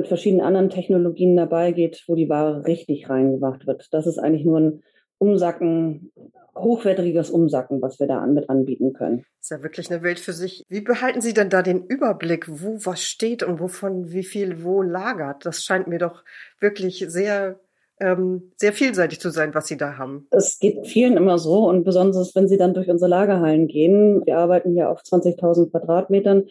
mit 0.00 0.08
verschiedenen 0.08 0.44
anderen 0.44 0.70
Technologien 0.70 1.36
dabei 1.36 1.72
geht, 1.72 2.04
wo 2.06 2.14
die 2.14 2.28
Ware 2.28 2.64
richtig 2.66 3.10
reingemacht 3.10 3.66
wird. 3.66 3.88
Das 3.92 4.06
ist 4.06 4.18
eigentlich 4.18 4.46
nur 4.46 4.58
ein 4.58 4.82
Umsacken, 5.18 6.10
hochwertiges 6.56 7.28
Umsacken, 7.28 7.82
was 7.82 8.00
wir 8.00 8.06
da 8.06 8.24
mit 8.26 8.48
anbieten 8.48 8.94
können. 8.94 9.18
Das 9.38 9.42
ist 9.42 9.50
ja 9.50 9.62
wirklich 9.62 9.90
eine 9.90 10.02
Welt 10.02 10.18
für 10.18 10.32
sich. 10.32 10.64
Wie 10.68 10.80
behalten 10.80 11.20
Sie 11.20 11.34
denn 11.34 11.50
da 11.50 11.60
den 11.60 11.84
Überblick, 11.84 12.46
wo 12.48 12.78
was 12.84 13.02
steht 13.02 13.42
und 13.42 13.60
wovon 13.60 14.10
wie 14.10 14.24
viel 14.24 14.64
wo 14.64 14.80
lagert? 14.80 15.44
Das 15.44 15.62
scheint 15.62 15.88
mir 15.88 15.98
doch 15.98 16.24
wirklich 16.58 17.04
sehr 17.08 17.60
ähm, 18.00 18.52
sehr 18.56 18.72
vielseitig 18.72 19.20
zu 19.20 19.28
sein, 19.28 19.54
was 19.54 19.66
Sie 19.66 19.76
da 19.76 19.98
haben. 19.98 20.26
Es 20.30 20.58
geht 20.58 20.86
vielen 20.86 21.18
immer 21.18 21.38
so 21.38 21.68
und 21.68 21.84
besonders, 21.84 22.34
wenn 22.34 22.48
Sie 22.48 22.56
dann 22.56 22.72
durch 22.72 22.88
unsere 22.88 23.10
Lagerhallen 23.10 23.68
gehen. 23.68 24.24
Wir 24.24 24.38
arbeiten 24.38 24.72
hier 24.72 24.88
auf 24.88 25.02
20.000 25.02 25.70
Quadratmetern. 25.70 26.44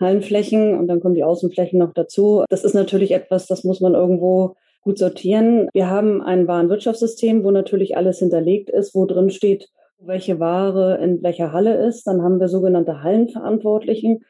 Hallenflächen 0.00 0.78
und 0.78 0.86
dann 0.88 1.00
kommen 1.00 1.14
die 1.14 1.24
Außenflächen 1.24 1.78
noch 1.78 1.92
dazu. 1.92 2.44
Das 2.48 2.64
ist 2.64 2.74
natürlich 2.74 3.12
etwas, 3.12 3.46
das 3.46 3.64
muss 3.64 3.80
man 3.80 3.94
irgendwo 3.94 4.56
gut 4.82 4.98
sortieren. 4.98 5.68
Wir 5.72 5.90
haben 5.90 6.22
ein 6.22 6.46
Warenwirtschaftssystem, 6.46 7.42
wo 7.42 7.50
natürlich 7.50 7.96
alles 7.96 8.20
hinterlegt 8.20 8.70
ist, 8.70 8.94
wo 8.94 9.04
drin 9.04 9.30
steht, 9.30 9.68
welche 9.98 10.38
Ware 10.38 10.98
in 11.02 11.22
welcher 11.22 11.52
Halle 11.52 11.74
ist. 11.86 12.06
Dann 12.06 12.22
haben 12.22 12.38
wir 12.38 12.48
sogenannte 12.48 13.02
Hallenverantwortlichen. 13.02 14.24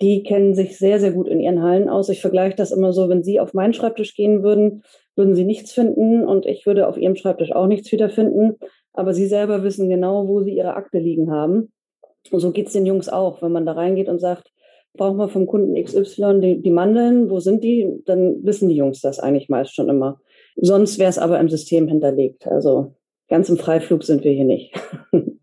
Die 0.00 0.22
kennen 0.22 0.54
sich 0.54 0.78
sehr, 0.78 0.98
sehr 0.98 1.12
gut 1.12 1.28
in 1.28 1.40
ihren 1.40 1.62
Hallen 1.62 1.88
aus. 1.88 2.08
Ich 2.08 2.22
vergleiche 2.22 2.56
das 2.56 2.72
immer 2.72 2.92
so, 2.92 3.08
wenn 3.08 3.22
Sie 3.22 3.38
auf 3.38 3.52
meinen 3.52 3.74
Schreibtisch 3.74 4.14
gehen 4.14 4.42
würden, 4.42 4.82
würden 5.14 5.34
Sie 5.34 5.44
nichts 5.44 5.72
finden 5.72 6.24
und 6.26 6.46
ich 6.46 6.64
würde 6.66 6.88
auf 6.88 6.96
Ihrem 6.96 7.16
Schreibtisch 7.16 7.52
auch 7.52 7.66
nichts 7.66 7.92
wiederfinden. 7.92 8.56
Aber 8.92 9.12
Sie 9.12 9.26
selber 9.26 9.62
wissen 9.62 9.88
genau, 9.88 10.26
wo 10.26 10.42
Sie 10.42 10.56
Ihre 10.56 10.74
Akte 10.74 10.98
liegen 10.98 11.30
haben. 11.30 11.70
Und 12.30 12.40
so 12.40 12.50
geht's 12.50 12.72
den 12.72 12.86
Jungs 12.86 13.08
auch. 13.08 13.42
Wenn 13.42 13.52
man 13.52 13.66
da 13.66 13.72
reingeht 13.72 14.08
und 14.08 14.18
sagt, 14.18 14.50
brauchen 14.94 15.16
wir 15.16 15.28
vom 15.28 15.46
Kunden 15.46 15.82
XY 15.82 16.40
die, 16.40 16.62
die 16.62 16.70
Mandeln, 16.70 17.30
wo 17.30 17.40
sind 17.40 17.64
die? 17.64 18.02
Dann 18.06 18.44
wissen 18.44 18.68
die 18.68 18.76
Jungs 18.76 19.00
das 19.00 19.20
eigentlich 19.20 19.48
meist 19.48 19.74
schon 19.74 19.88
immer. 19.88 20.20
Sonst 20.56 20.98
wäre 20.98 21.10
es 21.10 21.18
aber 21.18 21.40
im 21.40 21.48
System 21.48 21.88
hinterlegt. 21.88 22.46
Also 22.46 22.94
ganz 23.28 23.48
im 23.48 23.56
Freiflug 23.56 24.04
sind 24.04 24.24
wir 24.24 24.32
hier 24.32 24.44
nicht. 24.44 24.74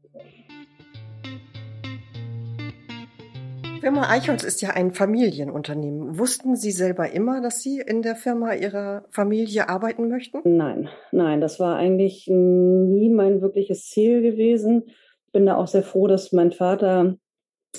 Firma 3.88 4.10
Eichholz 4.10 4.44
ist 4.44 4.62
ja 4.62 4.72
ein 4.72 4.92
Familienunternehmen. 4.92 6.20
Wussten 6.20 6.58
Sie 6.58 6.72
selber 6.72 7.10
immer, 7.12 7.42
dass 7.42 7.62
Sie 7.62 7.80
in 7.80 8.02
der 8.02 8.18
Firma 8.18 8.54
Ihrer 8.54 9.06
Familie 9.12 9.70
arbeiten 9.70 10.10
möchten? 10.10 10.42
Nein, 10.44 10.90
nein, 11.14 11.40
das 11.40 11.58
war 11.58 11.78
eigentlich 11.78 12.28
nie 12.28 13.10
mein 13.10 13.42
wirkliches 13.42 13.86
Ziel 13.90 14.22
gewesen. 14.22 14.84
Ich 15.28 15.32
bin 15.32 15.46
da 15.46 15.56
auch 15.56 15.68
sehr 15.68 15.84
froh, 15.84 16.08
dass 16.08 16.34
mein 16.34 16.52
Vater 16.52 17.16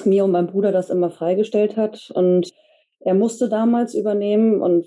mir 0.06 0.24
und 0.24 0.32
meinem 0.32 0.48
Bruder 0.48 0.72
das 0.72 0.90
immer 0.90 1.10
freigestellt 1.10 1.76
hat. 1.76 2.10
Und 2.14 2.52
er 3.00 3.14
musste 3.14 3.48
damals 3.48 3.94
übernehmen 3.94 4.60
und 4.60 4.86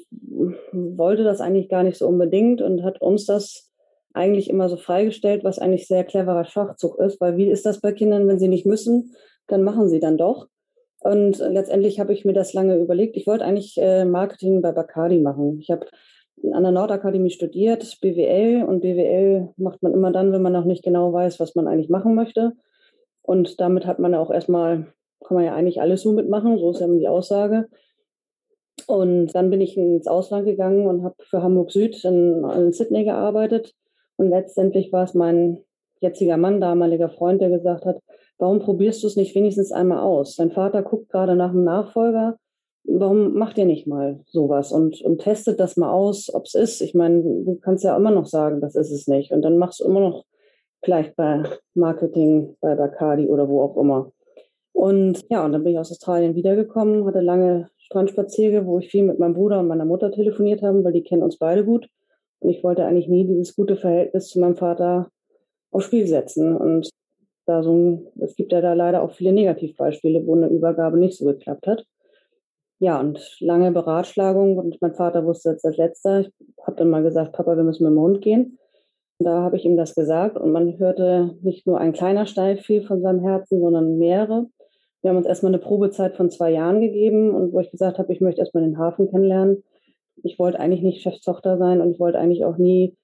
wollte 0.72 1.24
das 1.24 1.42
eigentlich 1.42 1.70
gar 1.70 1.84
nicht 1.84 1.98
so 1.98 2.08
unbedingt 2.08 2.62
und 2.62 2.84
hat 2.84 3.02
uns 3.02 3.26
das 3.26 3.72
eigentlich 4.14 4.50
immer 4.50 4.68
so 4.68 4.76
freigestellt, 4.76 5.44
was 5.44 5.60
eigentlich 5.60 5.88
sehr 5.88 6.04
cleverer 6.04 6.44
Schachzug 6.44 7.00
ist, 7.00 7.22
weil 7.22 7.38
wie 7.38 7.50
ist 7.50 7.66
das 7.66 7.80
bei 7.80 7.94
Kindern, 7.94 8.28
wenn 8.28 8.40
sie 8.40 8.50
nicht 8.50 8.66
müssen, 8.66 9.14
dann 9.48 9.64
machen 9.64 9.88
sie 9.88 10.00
dann 10.00 10.18
doch. 10.18 10.48
Und 11.00 11.40
letztendlich 11.40 12.00
habe 12.00 12.14
ich 12.14 12.26
mir 12.26 12.34
das 12.34 12.54
lange 12.54 12.78
überlegt. 12.78 13.18
Ich 13.18 13.26
wollte 13.26 13.44
eigentlich 13.44 13.76
äh, 13.78 14.06
Marketing 14.06 14.62
bei 14.62 14.72
Bacardi 14.72 15.20
machen. 15.20 15.60
Ich 15.60 15.72
habe 15.72 15.88
an 16.52 16.64
der 16.64 16.72
Nordakademie 16.72 17.32
studiert, 17.32 18.00
BWL. 18.02 18.64
Und 18.64 18.82
BWL 18.82 19.50
macht 19.58 19.82
man 19.82 19.94
immer 19.94 20.12
dann, 20.12 20.32
wenn 20.32 20.44
man 20.44 20.54
noch 20.54 20.66
nicht 20.66 20.84
genau 20.84 21.12
weiß, 21.12 21.40
was 21.40 21.56
man 21.56 21.68
eigentlich 21.68 21.90
machen 21.90 22.14
möchte. 22.14 22.54
Und 23.24 23.60
damit 23.60 23.86
hat 23.86 23.98
man 23.98 24.14
auch 24.14 24.32
erstmal, 24.32 24.94
kann 25.26 25.36
man 25.36 25.46
ja 25.46 25.56
eigentlich 25.56 25.82
alles 25.82 26.02
so 26.02 26.12
mitmachen, 26.12 26.58
so 26.58 26.72
ist 26.72 26.82
ja 26.82 26.88
die 26.88 27.08
Aussage. 27.08 27.68
Und 28.88 29.28
dann 29.36 29.50
bin 29.50 29.62
ich 29.62 29.78
ins 29.78 30.08
Ausland 30.08 30.46
gegangen 30.46 30.88
und 30.88 31.04
habe 31.04 31.16
für 31.20 31.44
Hamburg 31.44 31.72
Süd 31.72 32.04
in, 32.04 32.44
in 32.44 32.72
Sydney 32.72 33.04
gearbeitet. 33.04 33.74
Und 34.18 34.30
letztendlich 34.30 34.92
war 34.92 35.04
es 35.04 35.14
mein 35.14 35.60
jetziger 36.00 36.38
Mann, 36.38 36.60
damaliger 36.60 37.10
Freund, 37.10 37.42
der 37.42 37.50
gesagt 37.50 37.86
hat, 37.86 38.00
Warum 38.42 38.58
probierst 38.58 39.04
du 39.04 39.08
es 39.08 39.16
nicht 39.16 39.36
wenigstens 39.36 39.72
einmal 39.72 40.00
aus? 40.00 40.36
Dein 40.36 40.50
Vater 40.50 40.82
guckt 40.82 41.10
gerade 41.10 41.36
nach 41.36 41.52
einem 41.52 41.64
Nachfolger. 41.64 42.40
Warum 42.86 43.36
macht 43.36 43.60
ihr 43.60 43.68
nicht 43.68 43.86
mal 43.86 44.20
sowas 44.26 44.72
und, 44.72 45.00
und 45.04 45.22
testet 45.22 45.60
das 45.60 45.78
mal 45.78 45.92
aus, 45.92 46.34
ob 46.34 46.46
es 46.46 46.56
ist? 46.56 46.82
Ich 46.82 46.96
meine, 46.96 47.22
du 47.22 47.60
kannst 47.62 47.84
ja 47.84 47.96
immer 47.96 48.10
noch 48.10 48.26
sagen, 48.26 48.60
das 48.60 48.74
ist 48.74 48.90
es 48.90 49.06
nicht. 49.06 49.32
Und 49.32 49.44
dann 49.44 49.60
machst 49.60 49.80
du 49.80 49.84
immer 49.84 50.00
noch 50.00 50.26
vielleicht 50.84 51.16
bei 51.16 51.44
Marketing, 51.76 52.58
bei 52.62 52.74
Bacardi 52.74 53.28
oder 53.28 53.48
wo 53.48 53.62
auch 53.62 53.78
immer. 53.78 54.12
Und 54.74 55.26
ja, 55.30 55.46
und 55.46 55.52
dann 55.52 55.64
bin 55.64 55.74
ich 55.74 55.80
aus 55.80 55.92
Australien 55.92 56.36
wiedergekommen, 56.36 57.06
hatte 57.06 57.20
lange 57.20 57.70
Strandspazierge, 57.78 58.66
wo 58.66 58.80
ich 58.80 58.90
viel 58.90 59.04
mit 59.04 59.20
meinem 59.20 59.34
Bruder 59.34 59.60
und 59.60 59.68
meiner 59.68 59.86
Mutter 59.86 60.12
telefoniert 60.12 60.62
habe, 60.62 60.84
weil 60.84 60.94
die 60.94 61.04
kennen 61.04 61.24
uns 61.24 61.38
beide 61.38 61.66
gut. 61.66 61.88
Und 62.40 62.50
ich 62.50 62.64
wollte 62.64 62.86
eigentlich 62.86 63.08
nie 63.08 63.26
dieses 63.26 63.56
gute 63.56 63.76
Verhältnis 63.76 64.30
zu 64.30 64.40
meinem 64.40 64.56
Vater 64.56 65.12
aufs 65.72 65.86
Spiel 65.86 66.08
setzen. 66.08 66.56
Und 66.56 66.90
da 67.46 67.64
so 67.64 67.74
ein, 67.74 68.08
es 68.20 68.36
gibt 68.36 68.52
ja 68.52 68.62
da 68.62 68.74
leider 68.74 69.02
auch 69.02 69.12
viele 69.12 69.34
Negativbeispiele, 69.34 70.26
wo 70.26 70.36
eine 70.36 70.48
Übergabe 70.48 70.98
nicht 70.98 71.18
so 71.18 71.26
geklappt 71.26 71.68
hat. 71.68 71.86
Ja, 72.80 73.00
und 73.00 73.38
lange 73.40 73.72
Beratschlagung 73.72 74.58
und 74.58 74.82
mein 74.82 74.96
Vater 74.96 75.24
wusste 75.26 75.52
jetzt 75.52 75.66
als 75.66 75.78
letzter. 75.78 76.22
Ich 76.22 76.32
habe 76.66 76.78
dann 76.78 76.90
mal 76.90 77.04
gesagt, 77.04 77.34
Papa, 77.34 77.56
wir 77.56 77.64
müssen 77.64 77.84
mit 77.84 77.92
dem 77.92 78.00
Hund 78.00 78.22
gehen. 78.22 78.58
Und 79.20 79.26
da 79.26 79.44
habe 79.44 79.56
ich 79.56 79.66
ihm 79.66 79.78
das 79.78 79.94
gesagt 79.94 80.36
und 80.36 80.52
man 80.52 80.80
hörte 80.80 81.36
nicht 81.44 81.68
nur 81.68 81.78
ein 81.78 81.94
kleiner 81.94 82.26
Stein 82.26 82.58
viel 82.58 82.82
von 82.82 83.04
seinem 83.04 83.20
Herzen, 83.20 83.62
sondern 83.62 84.00
mehrere. 84.00 84.48
Wir 85.02 85.10
haben 85.10 85.18
uns 85.18 85.26
erstmal 85.26 85.52
eine 85.52 85.62
Probezeit 85.62 86.16
von 86.16 86.30
zwei 86.30 86.52
Jahren 86.52 86.80
gegeben 86.80 87.32
und 87.32 87.54
wo 87.54 87.60
ich 87.60 87.72
gesagt 87.72 87.98
habe, 87.98 88.14
ich 88.14 88.22
möchte 88.22 88.42
erstmal 88.42 88.64
den 88.64 88.78
Hafen 88.78 89.10
kennenlernen. 89.10 89.64
Ich 90.24 90.38
wollte 90.38 90.60
eigentlich 90.60 90.84
nicht 90.84 91.02
Chefstochter 91.02 91.58
sein 91.58 91.82
und 91.82 91.92
ich 91.92 92.00
wollte 92.00 92.20
eigentlich 92.20 92.46
auch 92.46 92.58
nie, 92.58 92.96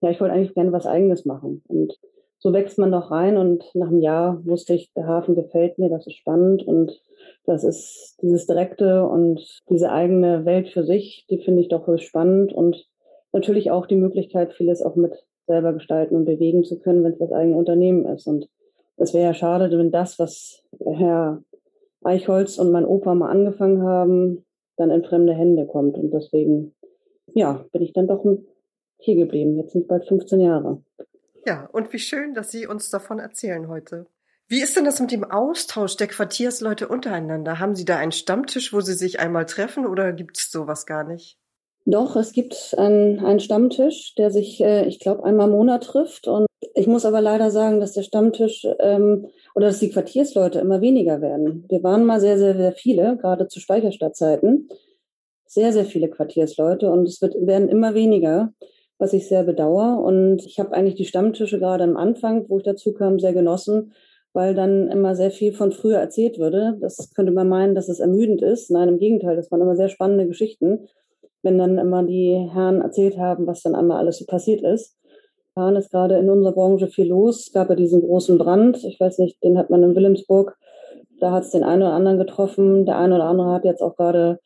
ja, 0.00 0.10
ich 0.10 0.20
wollte 0.20 0.34
eigentlich 0.34 0.54
gerne 0.54 0.72
was 0.72 0.86
Eigenes 0.86 1.24
machen. 1.24 1.62
Und 1.66 1.98
so 2.38 2.52
wächst 2.52 2.78
man 2.78 2.92
doch 2.92 3.10
rein 3.10 3.36
und 3.36 3.64
nach 3.74 3.88
einem 3.88 4.00
Jahr 4.00 4.44
wusste 4.46 4.74
ich, 4.74 4.92
der 4.94 5.06
Hafen 5.06 5.34
gefällt 5.34 5.78
mir, 5.78 5.90
das 5.90 6.06
ist 6.06 6.16
spannend 6.16 6.62
und 6.62 7.02
das 7.44 7.64
ist 7.64 8.16
dieses 8.22 8.46
Direkte 8.46 9.04
und 9.06 9.60
diese 9.68 9.90
eigene 9.90 10.44
Welt 10.44 10.68
für 10.68 10.84
sich, 10.84 11.26
die 11.28 11.38
finde 11.38 11.62
ich 11.62 11.68
doch 11.68 11.86
höchst 11.86 12.06
spannend 12.06 12.52
und 12.52 12.86
natürlich 13.32 13.70
auch 13.70 13.86
die 13.86 13.96
Möglichkeit, 13.96 14.52
vieles 14.54 14.82
auch 14.82 14.96
mit 14.96 15.24
selber 15.46 15.72
gestalten 15.72 16.16
und 16.16 16.24
bewegen 16.24 16.64
zu 16.64 16.78
können, 16.78 17.04
wenn 17.04 17.12
es 17.12 17.18
das 17.18 17.32
eigene 17.32 17.56
Unternehmen 17.56 18.06
ist. 18.06 18.26
Und 18.26 18.48
es 19.00 19.14
wäre 19.14 19.24
ja 19.24 19.34
schade, 19.34 19.70
wenn 19.76 19.90
das, 19.90 20.18
was 20.18 20.62
Herr 20.84 21.42
Eichholz 22.02 22.58
und 22.58 22.70
mein 22.70 22.84
Opa 22.84 23.14
mal 23.14 23.30
angefangen 23.30 23.82
haben, 23.82 24.44
dann 24.76 24.90
in 24.90 25.04
fremde 25.04 25.34
Hände 25.34 25.66
kommt. 25.66 25.96
Und 25.96 26.10
deswegen, 26.12 26.74
ja, 27.34 27.64
bin 27.72 27.82
ich 27.82 27.92
dann 27.92 28.06
doch 28.06 28.24
hier 28.98 29.16
geblieben. 29.16 29.56
Jetzt 29.56 29.72
sind 29.72 29.82
es 29.82 29.88
bald 29.88 30.06
15 30.06 30.40
Jahre. 30.40 30.82
Ja, 31.46 31.68
und 31.72 31.92
wie 31.92 31.98
schön, 31.98 32.34
dass 32.34 32.50
Sie 32.50 32.66
uns 32.66 32.90
davon 32.90 33.18
erzählen 33.18 33.68
heute. 33.68 34.06
Wie 34.48 34.60
ist 34.60 34.76
denn 34.76 34.84
das 34.84 35.00
mit 35.00 35.12
dem 35.12 35.24
Austausch 35.24 35.96
der 35.96 36.08
Quartiersleute 36.08 36.88
untereinander? 36.88 37.58
Haben 37.58 37.74
Sie 37.74 37.84
da 37.84 37.96
einen 37.96 38.12
Stammtisch, 38.12 38.72
wo 38.72 38.80
Sie 38.80 38.94
sich 38.94 39.20
einmal 39.20 39.46
treffen 39.46 39.86
oder 39.86 40.12
gibt 40.12 40.36
es 40.36 40.50
sowas 40.50 40.86
gar 40.86 41.04
nicht? 41.04 41.38
Doch, 41.86 42.16
es 42.16 42.32
gibt 42.32 42.74
einen, 42.76 43.20
einen 43.20 43.40
Stammtisch, 43.40 44.14
der 44.16 44.30
sich, 44.30 44.60
äh, 44.60 44.84
ich 44.86 45.00
glaube, 45.00 45.24
einmal 45.24 45.46
im 45.46 45.52
Monat 45.54 45.84
trifft. 45.84 46.28
Und 46.28 46.46
ich 46.74 46.86
muss 46.86 47.04
aber 47.04 47.20
leider 47.20 47.50
sagen, 47.50 47.80
dass 47.80 47.92
der 47.92 48.02
Stammtisch 48.02 48.66
ähm, 48.78 49.26
oder 49.54 49.66
dass 49.66 49.80
die 49.80 49.90
Quartiersleute 49.90 50.58
immer 50.58 50.80
weniger 50.80 51.20
werden. 51.20 51.64
Wir 51.68 51.82
waren 51.82 52.04
mal 52.04 52.20
sehr, 52.20 52.38
sehr, 52.38 52.56
sehr 52.56 52.72
viele, 52.72 53.16
gerade 53.16 53.48
zu 53.48 53.60
Speicherstadtzeiten. 53.60 54.68
Sehr, 55.46 55.72
sehr 55.72 55.84
viele 55.84 56.08
Quartiersleute 56.08 56.90
und 56.90 57.08
es 57.08 57.20
wird, 57.20 57.34
werden 57.44 57.68
immer 57.68 57.94
weniger 57.94 58.52
was 59.00 59.14
ich 59.14 59.26
sehr 59.26 59.42
bedauere. 59.42 59.98
Und 59.98 60.44
ich 60.46 60.60
habe 60.60 60.72
eigentlich 60.74 60.94
die 60.94 61.06
Stammtische 61.06 61.58
gerade 61.58 61.82
am 61.82 61.96
Anfang, 61.96 62.44
wo 62.48 62.58
ich 62.58 62.64
dazu 62.64 62.92
kam, 62.92 63.18
sehr 63.18 63.32
genossen, 63.32 63.92
weil 64.32 64.54
dann 64.54 64.88
immer 64.88 65.16
sehr 65.16 65.32
viel 65.32 65.52
von 65.52 65.72
früher 65.72 65.98
erzählt 65.98 66.38
würde. 66.38 66.76
Das 66.80 67.12
könnte 67.14 67.32
man 67.32 67.48
meinen, 67.48 67.74
dass 67.74 67.88
es 67.88 67.98
ermüdend 67.98 68.42
ist. 68.42 68.70
Nein, 68.70 68.88
im 68.88 68.98
Gegenteil, 68.98 69.34
das 69.34 69.50
waren 69.50 69.62
immer 69.62 69.74
sehr 69.74 69.88
spannende 69.88 70.26
Geschichten, 70.26 70.86
wenn 71.42 71.58
dann 71.58 71.78
immer 71.78 72.04
die 72.04 72.48
Herren 72.52 72.82
erzählt 72.82 73.16
haben, 73.18 73.46
was 73.46 73.62
dann 73.62 73.74
einmal 73.74 73.98
alles 73.98 74.18
so 74.18 74.26
passiert 74.26 74.62
ist. 74.62 74.96
Fahren 75.54 75.76
ist 75.76 75.90
gerade 75.90 76.16
in 76.16 76.30
unserer 76.30 76.52
Branche 76.52 76.88
viel 76.88 77.08
los. 77.08 77.46
Es 77.46 77.52
gab 77.52 77.68
ja 77.70 77.76
diesen 77.76 78.00
großen 78.00 78.38
Brand. 78.38 78.82
Ich 78.84 78.98
weiß 79.00 79.18
nicht, 79.18 79.42
den 79.42 79.58
hat 79.58 79.70
man 79.70 79.82
in 79.82 79.94
Wilhelmsburg. 79.94 80.56
Da 81.20 81.32
hat 81.32 81.44
es 81.44 81.50
den 81.50 81.64
einen 81.64 81.82
oder 81.82 81.92
anderen 81.92 82.18
getroffen. 82.18 82.86
Der 82.86 82.96
eine 82.98 83.16
oder 83.16 83.24
andere 83.24 83.52
hat 83.52 83.64
jetzt 83.64 83.82
auch 83.82 83.96
gerade 83.96 84.38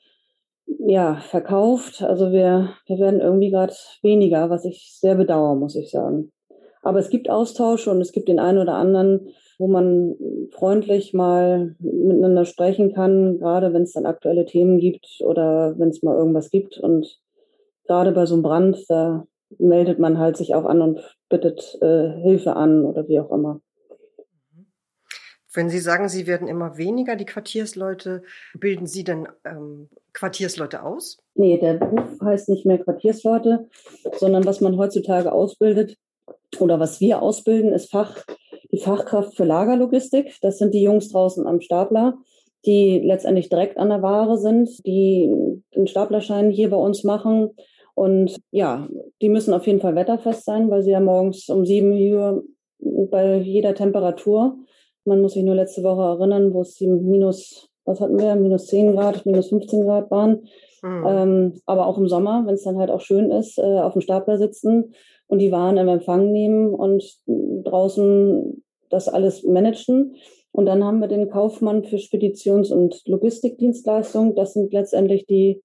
ja, 0.67 1.17
verkauft. 1.17 2.03
Also 2.03 2.33
wir, 2.33 2.71
wir 2.87 2.99
werden 2.99 3.21
irgendwie 3.21 3.51
gerade 3.51 3.75
weniger, 4.03 4.51
was 4.51 4.65
ich 4.65 4.97
sehr 4.99 5.15
bedauere, 5.15 5.55
muss 5.55 5.77
ich 5.77 5.91
sagen. 5.91 6.33
Aber 6.83 6.99
es 6.99 7.09
gibt 7.09 7.31
Austausch 7.31 7.89
und 7.89 8.01
es 8.01 8.13
gibt 8.13 8.29
den 8.29 8.39
einen 8.39 8.59
oder 8.59 8.75
anderen, 8.75 9.29
wo 9.59 9.69
man 9.69 10.17
freundlich 10.51 11.15
mal 11.15 11.77
miteinander 11.79 12.45
sprechen 12.45 12.93
kann, 12.93 13.39
gerade 13.39 13.73
wenn 13.73 13.83
es 13.83 13.93
dann 13.93 14.05
aktuelle 14.05 14.45
Themen 14.45 14.79
gibt 14.79 15.07
oder 15.21 15.79
wenn 15.79 15.89
es 15.89 16.03
mal 16.03 16.17
irgendwas 16.17 16.51
gibt. 16.51 16.79
Und 16.79 17.21
gerade 17.87 18.13
bei 18.13 18.27
so 18.27 18.35
einem 18.35 18.43
Brand, 18.43 18.85
da 18.89 19.27
meldet 19.59 19.99
man 19.99 20.19
halt 20.19 20.37
sich 20.37 20.55
auch 20.55 20.65
an 20.65 20.83
und 20.83 21.01
bittet 21.29 21.79
äh, 21.81 22.11
Hilfe 22.23 22.57
an 22.57 22.85
oder 22.85 23.09
wie 23.09 23.21
auch 23.21 23.31
immer. 23.31 23.61
Wenn 25.55 25.71
Sie 25.71 25.79
sagen, 25.79 26.09
Sie 26.09 26.27
werden 26.27 26.49
immer 26.49 26.77
weniger, 26.79 27.15
die 27.15 27.25
Quartiersleute, 27.25 28.23
bilden 28.59 28.87
Sie 28.87 29.05
denn 29.05 29.29
ähm, 29.45 29.89
Quartiersleute 30.13 30.83
aus? 30.83 31.19
Nee, 31.35 31.59
der 31.59 31.75
Beruf 31.75 32.21
heißt 32.21 32.49
nicht 32.49 32.67
mehr 32.67 32.79
Quartiersleute, 32.79 33.69
sondern 34.19 34.45
was 34.45 34.61
man 34.61 34.77
heutzutage 34.77 35.31
ausbildet 35.31 35.97
oder 36.59 36.81
was 36.81 37.01
wir 37.01 37.23
ausbilden, 37.23 37.73
ist 37.73 37.91
Fach, 37.91 38.25
die 38.73 38.79
Fachkraft 38.79 39.37
für 39.37 39.45
Lagerlogistik. 39.45 40.35
Das 40.43 40.59
sind 40.59 40.75
die 40.75 40.83
Jungs 40.83 41.11
draußen 41.11 41.47
am 41.47 41.61
Stapler, 41.61 42.19
die 42.67 43.01
letztendlich 43.05 43.49
direkt 43.49 43.79
an 43.79 43.91
der 43.91 44.03
Ware 44.03 44.39
sind, 44.39 44.85
die 44.87 45.33
den 45.77 45.87
Staplerschein 45.87 46.51
hier 46.51 46.71
bei 46.71 46.77
uns 46.77 47.05
machen. 47.05 47.51
Und 47.95 48.37
ja, 48.51 48.89
die 49.23 49.29
müssen 49.29 49.55
auf 49.55 49.67
jeden 49.67 49.81
Fall 49.81 49.95
wetterfest 49.95 50.45
sein, 50.45 50.71
weil 50.71 50.83
sie 50.83 50.91
ja 50.91 51.01
morgens 51.01 51.49
um 51.49 51.65
sieben 51.65 51.93
Uhr 51.93 52.43
bei 52.79 53.37
jeder 53.39 53.75
Temperatur 53.75 54.57
man 55.05 55.21
muss 55.21 55.35
sich 55.35 55.45
nur 55.45 55.55
letzte 55.55 55.83
Woche 55.83 56.03
erinnern, 56.03 56.53
wo 56.53 56.63
es 56.63 56.75
die 56.75 56.87
minus, 56.87 57.69
was 57.85 58.01
hatten 58.01 58.19
wir, 58.19 58.35
minus 58.37 58.67
10 58.67 58.93
Grad, 58.93 59.27
minus 59.27 59.49
15 59.49 59.83
Grad 59.83 60.11
waren. 60.11 60.49
Mhm. 60.83 61.05
Ähm, 61.07 61.61
aber 61.67 61.87
auch 61.87 61.99
im 61.99 62.09
Sommer, 62.09 62.43
wenn 62.47 62.55
es 62.55 62.65
dann 62.65 62.79
halt 62.79 62.91
auch 62.91 63.01
schön 63.01 63.31
ist, 63.31 63.59
äh, 63.59 63.81
auf 63.81 63.93
dem 63.93 64.03
Stapler 64.03 64.39
sitzen 64.39 64.95
und 65.27 65.39
die 65.39 65.53
Waren 65.53 65.77
im 65.77 65.89
Empfang 65.89 66.33
nehmen 66.33 66.75
und 66.75 67.05
draußen 67.27 68.63
das 68.91 69.09
alles 69.09 69.45
managen. 69.45 70.17
Und 70.53 70.67
dann 70.67 70.85
haben 70.85 71.01
wir 71.01 71.09
den 71.09 71.29
Kaufmann 71.31 71.85
für 71.85 71.99
Speditions- 71.99 72.73
und 72.73 73.03
Logistikdienstleistungen. 73.07 74.35
Das 74.35 74.53
sind 74.55 74.73
letztendlich 74.73 75.27
die 75.27 75.63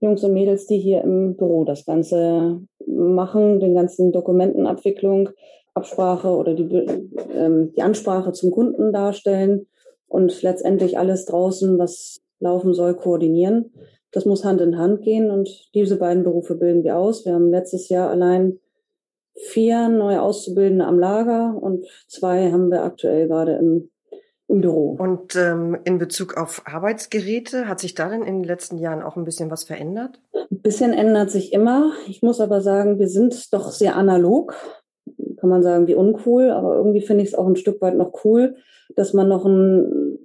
Jungs 0.00 0.24
und 0.24 0.32
Mädels, 0.32 0.66
die 0.66 0.78
hier 0.78 1.02
im 1.02 1.36
Büro 1.36 1.64
das 1.64 1.84
Ganze 1.84 2.60
machen, 2.86 3.60
den 3.60 3.74
ganzen 3.74 4.12
Dokumentenabwicklung, 4.12 5.30
Absprache 5.74 6.28
oder 6.28 6.54
die, 6.54 6.64
ähm, 7.34 7.72
die 7.76 7.82
Ansprache 7.82 8.32
zum 8.32 8.50
Kunden 8.50 8.92
darstellen 8.92 9.66
und 10.08 10.42
letztendlich 10.42 10.98
alles 10.98 11.26
draußen, 11.26 11.78
was 11.78 12.20
laufen 12.40 12.74
soll, 12.74 12.94
koordinieren. 12.94 13.72
Das 14.10 14.24
muss 14.24 14.44
Hand 14.44 14.60
in 14.60 14.78
Hand 14.78 15.02
gehen 15.02 15.30
und 15.30 15.68
diese 15.74 15.96
beiden 15.96 16.24
Berufe 16.24 16.56
bilden 16.56 16.82
wir 16.82 16.96
aus. 16.96 17.24
Wir 17.24 17.34
haben 17.34 17.50
letztes 17.50 17.88
Jahr 17.88 18.10
allein 18.10 18.58
vier 19.34 19.88
neue 19.88 20.20
Auszubildende 20.20 20.84
am 20.84 20.98
Lager 20.98 21.56
und 21.60 21.86
zwei 22.08 22.50
haben 22.50 22.70
wir 22.70 22.82
aktuell 22.82 23.28
gerade 23.28 23.56
im, 23.56 23.90
im 24.50 24.60
Büro. 24.60 24.96
Und 24.98 25.36
ähm, 25.36 25.78
in 25.84 25.98
Bezug 25.98 26.36
auf 26.36 26.62
Arbeitsgeräte, 26.64 27.68
hat 27.68 27.80
sich 27.80 27.94
da 27.94 28.08
denn 28.08 28.22
in 28.22 28.36
den 28.36 28.44
letzten 28.44 28.78
Jahren 28.78 29.02
auch 29.02 29.16
ein 29.16 29.24
bisschen 29.24 29.50
was 29.50 29.64
verändert? 29.64 30.20
Ein 30.34 30.60
bisschen 30.60 30.92
ändert 30.92 31.30
sich 31.30 31.52
immer. 31.52 31.92
Ich 32.08 32.22
muss 32.22 32.40
aber 32.40 32.60
sagen, 32.60 32.98
wir 32.98 33.08
sind 33.08 33.52
doch 33.52 33.70
sehr 33.70 33.96
analog. 33.96 34.54
Kann 35.38 35.50
man 35.50 35.62
sagen, 35.62 35.86
wie 35.86 35.94
uncool, 35.94 36.50
aber 36.50 36.76
irgendwie 36.76 37.00
finde 37.00 37.22
ich 37.22 37.30
es 37.30 37.34
auch 37.34 37.46
ein 37.46 37.56
Stück 37.56 37.80
weit 37.80 37.96
noch 37.96 38.24
cool, 38.24 38.56
dass 38.96 39.14
man 39.14 39.28
noch 39.28 39.44
ein 39.46 40.18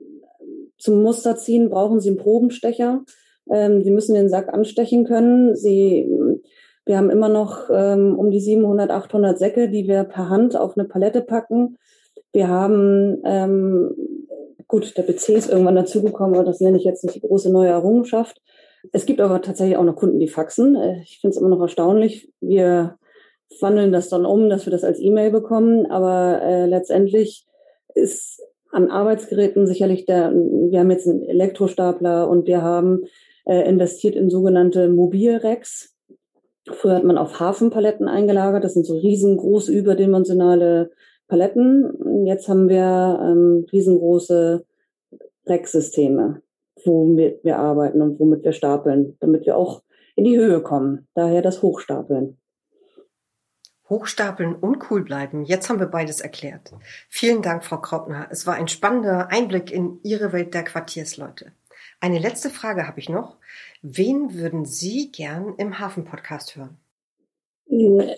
zum 0.78 1.02
Muster 1.02 1.38
ziehen 1.38 1.70
brauchen 1.70 2.02
Sie 2.02 2.10
einen 2.10 2.18
Probenstecher. 2.18 3.04
Ähm, 3.50 3.84
Sie 3.84 3.92
müssen 3.92 4.14
den 4.14 4.28
Sack 4.28 4.54
anstechen 4.54 5.06
können. 5.06 5.56
Sie 5.56 6.10
wir 6.86 6.98
haben 6.98 7.10
immer 7.10 7.30
noch 7.30 7.70
ähm, 7.72 8.18
um 8.18 8.30
die 8.30 8.40
700, 8.40 8.92
800 8.92 9.40
Säcke, 9.40 9.70
die 9.70 9.88
wir 9.88 10.04
per 10.04 10.30
Hand 10.30 10.56
auf 10.56 10.78
eine 10.78 10.88
Palette 10.88 11.22
packen. 11.22 11.78
Wir 12.32 12.48
haben, 12.48 13.22
ähm, 13.24 13.96
gut, 14.68 14.98
der 14.98 15.04
PC 15.04 15.30
ist 15.30 15.50
irgendwann 15.50 15.76
dazugekommen, 15.76 16.36
aber 16.36 16.46
das 16.46 16.62
nenne 16.62 16.78
ich 16.78 16.84
jetzt 16.84 17.04
nicht 17.04 17.16
die 17.16 17.22
große 17.22 17.52
neue 17.52 17.70
Errungenschaft. 17.70 18.42
Es 18.92 19.06
gibt 19.06 19.22
aber 19.22 19.42
tatsächlich 19.42 19.78
auch 19.78 19.84
noch 19.84 19.96
Kunden, 19.96 20.20
die 20.20 20.28
faxen. 20.28 20.76
Äh, 20.76 21.02
ich 21.02 21.20
finde 21.20 21.36
es 21.36 21.42
immer 21.42 21.50
noch 21.50 21.62
erstaunlich. 21.62 22.32
Wir 22.42 22.98
wandeln 23.62 23.92
das 23.92 24.10
dann 24.10 24.26
um, 24.26 24.50
dass 24.50 24.66
wir 24.66 24.72
das 24.72 24.84
als 24.84 25.00
E-Mail 25.00 25.32
bekommen, 25.32 25.86
aber 25.86 26.42
äh, 26.42 26.66
letztendlich 26.66 27.46
ist 27.94 28.42
an 28.72 28.90
Arbeitsgeräten 28.90 29.68
sicherlich 29.68 30.06
der, 30.06 30.34
wir 30.34 30.80
haben 30.80 30.92
jetzt 30.92 31.08
einen 31.08 31.24
Elektrostapler 31.24 32.28
und 32.28 32.48
wir 32.48 32.62
haben 32.62 33.06
äh, 33.46 33.68
investiert 33.70 34.16
in 34.16 34.30
sogenannte 34.30 34.90
Mobilrex. 34.90 35.96
Früher 36.70 36.96
hat 36.96 37.04
man 37.04 37.18
auf 37.18 37.40
Hafenpaletten 37.40 38.08
eingelagert. 38.08 38.64
Das 38.64 38.74
sind 38.74 38.86
so 38.86 38.98
riesengroße, 38.98 39.72
überdimensionale 39.72 40.92
Paletten. 41.28 42.26
Jetzt 42.26 42.48
haben 42.48 42.70
wir 42.70 43.20
ähm, 43.22 43.66
riesengroße 43.72 44.66
Racksysteme, 45.46 46.42
womit 46.84 47.44
wir 47.44 47.58
arbeiten 47.58 48.02
und 48.02 48.20
womit 48.20 48.44
wir 48.44 48.54
stapeln, 48.54 49.18
damit 49.20 49.46
wir 49.46 49.58
auch 49.58 49.84
in 50.16 50.24
die 50.24 50.38
Höhe 50.38 50.62
kommen. 50.62 51.08
Daher 51.14 51.42
das 51.42 51.62
Hochstapeln. 51.62 52.38
Hochstapeln 53.90 54.56
und 54.56 54.90
cool 54.90 55.04
bleiben. 55.04 55.44
Jetzt 55.44 55.70
haben 55.70 55.80
wir 55.80 55.88
beides 55.88 56.20
erklärt. 56.20 56.74
Vielen 57.08 57.44
Dank, 57.44 57.64
Frau 57.64 57.78
Kraupner. 57.78 58.28
Es 58.32 58.48
war 58.48 58.56
ein 58.56 58.68
spannender 58.68 59.32
Einblick 59.32 59.72
in 59.72 60.00
Ihre 60.04 60.34
Welt 60.34 60.56
der 60.56 60.64
Quartiersleute. 60.64 61.52
Eine 62.00 62.18
letzte 62.18 62.50
Frage 62.50 62.88
habe 62.88 63.00
ich 63.00 63.10
noch. 63.10 63.38
Wen 63.84 64.34
würden 64.34 64.66
Sie 64.66 65.12
gern 65.12 65.54
im 65.58 65.78
Hafen-Podcast 65.78 66.56
hören? 66.56 66.78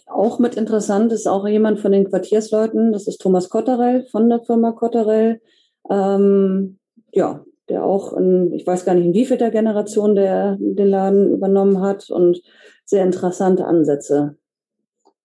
Auch 0.07 0.39
mit 0.39 0.55
interessant 0.55 1.11
ist 1.13 1.27
auch 1.27 1.47
jemand 1.47 1.79
von 1.79 1.91
den 1.91 2.09
Quartiersleuten. 2.09 2.91
Das 2.91 3.07
ist 3.07 3.19
Thomas 3.19 3.49
Kotterell 3.49 4.05
von 4.07 4.29
der 4.29 4.41
Firma 4.41 4.71
Kotterell. 4.71 5.41
Ähm, 5.89 6.79
ja, 7.11 7.45
der 7.69 7.83
auch 7.83 8.13
in, 8.13 8.53
ich 8.53 8.65
weiß 8.65 8.85
gar 8.85 8.93
nicht 8.93 9.05
in 9.05 9.13
wievielter 9.13 9.51
Generation 9.51 10.15
der 10.15 10.57
den 10.59 10.87
Laden 10.87 11.31
übernommen 11.31 11.81
hat 11.81 12.09
und 12.09 12.41
sehr 12.85 13.03
interessante 13.03 13.65
Ansätze. 13.65 14.37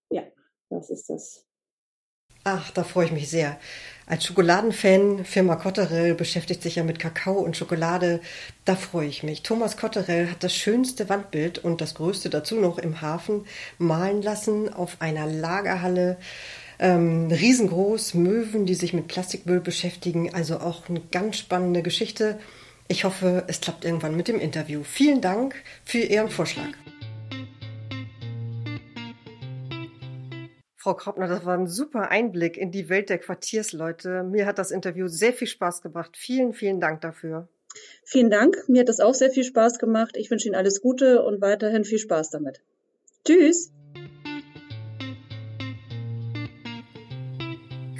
Ja, 0.09 0.23
das 0.69 0.89
ist 0.89 1.09
das. 1.09 1.45
Ach, 2.43 2.71
da 2.71 2.83
freue 2.83 3.05
ich 3.05 3.11
mich 3.11 3.29
sehr. 3.29 3.57
Als 4.05 4.25
Schokoladenfan, 4.25 5.23
Firma 5.23 5.55
Cotterell 5.55 6.13
beschäftigt 6.13 6.61
sich 6.61 6.75
ja 6.75 6.83
mit 6.83 6.99
Kakao 6.99 7.39
und 7.39 7.55
Schokolade. 7.55 8.19
Da 8.65 8.75
freue 8.75 9.07
ich 9.07 9.23
mich. 9.23 9.43
Thomas 9.43 9.77
Cotterell 9.77 10.29
hat 10.29 10.43
das 10.43 10.53
schönste 10.55 11.07
Wandbild 11.07 11.59
und 11.59 11.79
das 11.79 11.95
größte 11.95 12.29
dazu 12.29 12.55
noch 12.55 12.79
im 12.79 13.01
Hafen 13.01 13.45
malen 13.77 14.21
lassen 14.21 14.73
auf 14.73 14.97
einer 14.99 15.25
Lagerhalle. 15.25 16.17
Ähm, 16.79 17.31
riesengroß, 17.31 18.15
Möwen, 18.15 18.65
die 18.65 18.75
sich 18.75 18.93
mit 18.93 19.07
Plastikmüll 19.07 19.61
beschäftigen. 19.61 20.33
Also 20.33 20.59
auch 20.59 20.89
eine 20.89 21.01
ganz 21.11 21.37
spannende 21.37 21.81
Geschichte. 21.81 22.39
Ich 22.89 23.05
hoffe, 23.05 23.45
es 23.47 23.61
klappt 23.61 23.85
irgendwann 23.85 24.17
mit 24.17 24.27
dem 24.27 24.39
Interview. 24.39 24.83
Vielen 24.83 25.21
Dank 25.21 25.55
für 25.85 25.99
Ihren 25.99 26.29
Vorschlag. 26.29 26.67
Frau 30.83 30.95
Kraupner, 30.95 31.29
das 31.29 31.45
war 31.45 31.57
ein 31.57 31.67
super 31.67 32.11
Einblick 32.11 32.57
in 32.57 32.69
die 32.69 32.89
Welt 32.89 33.09
der 33.09 33.17
Quartiersleute. 33.17 34.23
Mir 34.23 34.45
hat 34.45 34.59
das 34.59 34.69
Interview 34.69 35.07
sehr 35.07 35.31
viel 35.31 35.47
Spaß 35.47 35.81
gemacht. 35.81 36.17
Vielen, 36.17 36.51
vielen 36.51 36.81
Dank 36.81 36.99
dafür. 36.99 37.47
Vielen 38.03 38.29
Dank. 38.29 38.67
Mir 38.67 38.81
hat 38.81 38.89
das 38.89 38.99
auch 38.99 39.13
sehr 39.13 39.31
viel 39.31 39.45
Spaß 39.45 39.79
gemacht. 39.79 40.17
Ich 40.17 40.29
wünsche 40.29 40.49
Ihnen 40.49 40.55
alles 40.55 40.81
Gute 40.81 41.23
und 41.23 41.39
weiterhin 41.39 41.85
viel 41.85 41.99
Spaß 41.99 42.31
damit. 42.31 42.59
Tschüss. 43.23 43.71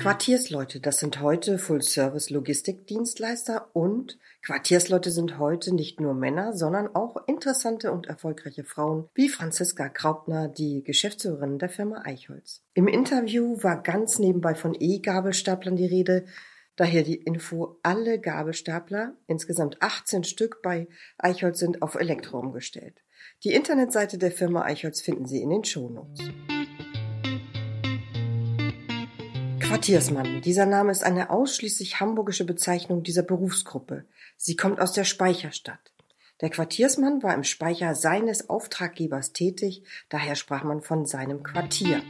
Quartiersleute, 0.04 0.80
das 0.82 1.00
sind 1.00 1.22
heute 1.22 1.58
Full-Service-Logistikdienstleister 1.58 3.70
und 3.72 4.20
Quartiersleute 4.42 5.12
sind 5.12 5.40
heute 5.40 5.74
nicht 5.74 6.02
nur 6.02 6.14
Männer, 6.14 6.52
sondern 6.52 6.94
auch 6.94 7.16
interessante 7.26 7.94
und 7.94 8.08
erfolgreiche 8.08 8.66
Frauen 8.66 9.08
wie 9.14 9.30
Franziska 9.30 9.88
Kraupner, 9.88 10.50
die 10.50 10.84
Geschäftsführerin 10.84 11.58
der 11.58 11.70
Firma 11.70 12.02
Eichholz. 12.04 12.62
Im 12.74 12.90
Interview 12.90 13.64
war 13.64 13.82
ganz 13.82 14.20
nebenbei 14.20 14.56
von 14.56 14.76
E-Gabelstaplern 14.78 15.78
die 15.78 15.86
Rede, 15.86 16.26
daher 16.76 17.04
die 17.04 17.16
Info, 17.16 17.80
alle 17.82 18.20
Gabelstapler, 18.20 19.14
insgesamt 19.28 19.82
18 19.82 20.26
Stück 20.26 20.62
bei 20.62 20.90
Eichholz 21.18 21.60
sind 21.60 21.82
auf 21.82 21.96
Elektro 21.96 22.40
umgestellt. 22.40 23.02
Die 23.46 23.54
Internetseite 23.54 24.18
der 24.18 24.32
Firma 24.32 24.64
Eichholz 24.64 25.00
finden 25.00 25.28
Sie 25.28 25.42
in 25.42 25.50
den 25.50 25.64
Shownotes. 25.64 26.20
Quartiersmann. 29.74 30.40
Dieser 30.44 30.68
Name 30.68 30.92
ist 30.92 31.04
eine 31.04 31.32
ausschließlich 31.32 32.00
hamburgische 32.00 32.46
Bezeichnung 32.46 33.02
dieser 33.02 33.24
Berufsgruppe. 33.24 34.06
Sie 34.38 34.56
kommt 34.56 34.80
aus 34.80 34.94
der 34.94 35.04
Speicherstadt. 35.04 35.92
Der 36.42 36.52
Quartiersmann 36.52 37.24
war 37.24 37.34
im 37.34 37.44
Speicher 37.44 37.96
seines 37.96 38.52
Auftraggebers 38.52 39.34
tätig, 39.34 39.84
daher 40.10 40.36
sprach 40.36 40.64
man 40.64 40.84
von 40.84 41.08
seinem 41.08 41.42
Quartier. 41.42 42.04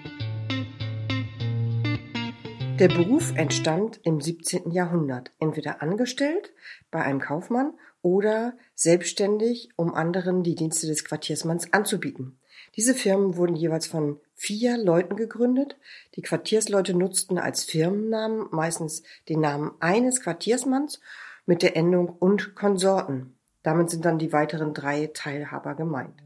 Der 2.79 2.89
Beruf 2.89 3.33
entstand 3.37 3.97
im 4.03 4.19
17. 4.19 4.71
Jahrhundert, 4.71 5.31
entweder 5.39 5.81
angestellt 5.81 6.51
bei 6.91 7.01
einem 7.01 7.21
Kaufmann 7.21 7.71
oder 8.01 8.57
selbstständig, 8.75 9.69
um 9.77 9.93
anderen 9.93 10.43
die 10.43 10.55
Dienste 10.55 10.87
des 10.87 11.05
Quartiersmanns 11.05 11.71
anzubieten. 11.71 12.41
Diese 12.75 12.93
Firmen 12.93 13.37
wurden 13.37 13.55
jeweils 13.55 13.87
von 13.87 14.19
vier 14.43 14.77
Leuten 14.77 15.15
gegründet. 15.15 15.77
Die 16.15 16.21
Quartiersleute 16.21 16.93
nutzten 16.93 17.37
als 17.37 17.63
Firmennamen 17.63 18.47
meistens 18.51 19.01
den 19.29 19.39
Namen 19.39 19.71
eines 19.79 20.21
Quartiersmanns 20.21 20.99
mit 21.45 21.61
der 21.61 21.77
Endung 21.77 22.09
und 22.09 22.53
Konsorten. 22.53 23.37
Damit 23.63 23.89
sind 23.89 24.03
dann 24.03 24.19
die 24.19 24.33
weiteren 24.33 24.73
drei 24.73 25.07
Teilhaber 25.13 25.75
gemeint. 25.75 26.21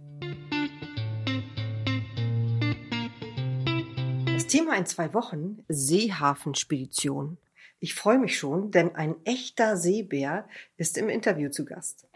Das 4.33 4.47
Thema 4.47 4.75
in 4.77 4.87
zwei 4.87 5.13
Wochen 5.13 5.63
Seehafenspedition. 5.67 7.37
Ich 7.79 7.93
freue 7.93 8.17
mich 8.17 8.39
schon, 8.39 8.71
denn 8.71 8.95
ein 8.95 9.15
echter 9.25 9.77
Seebär 9.77 10.49
ist 10.77 10.97
im 10.97 11.09
Interview 11.09 11.51
zu 11.51 11.65
Gast. 11.65 12.07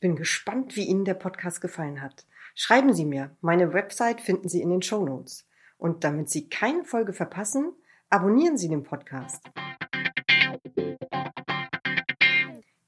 Ich 0.00 0.08
bin 0.08 0.16
gespannt, 0.16 0.76
wie 0.76 0.86
Ihnen 0.86 1.04
der 1.04 1.12
Podcast 1.12 1.60
gefallen 1.60 2.00
hat. 2.00 2.24
Schreiben 2.54 2.94
Sie 2.94 3.04
mir. 3.04 3.36
Meine 3.42 3.74
Website 3.74 4.22
finden 4.22 4.48
Sie 4.48 4.62
in 4.62 4.70
den 4.70 4.80
Show 4.80 5.04
Notes. 5.04 5.46
Und 5.76 6.04
damit 6.04 6.30
Sie 6.30 6.48
keine 6.48 6.86
Folge 6.86 7.12
verpassen, 7.12 7.74
abonnieren 8.08 8.56
Sie 8.56 8.70
den 8.70 8.82
Podcast. 8.82 9.44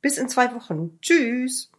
Bis 0.00 0.16
in 0.16 0.30
zwei 0.30 0.54
Wochen. 0.54 0.98
Tschüss. 1.02 1.70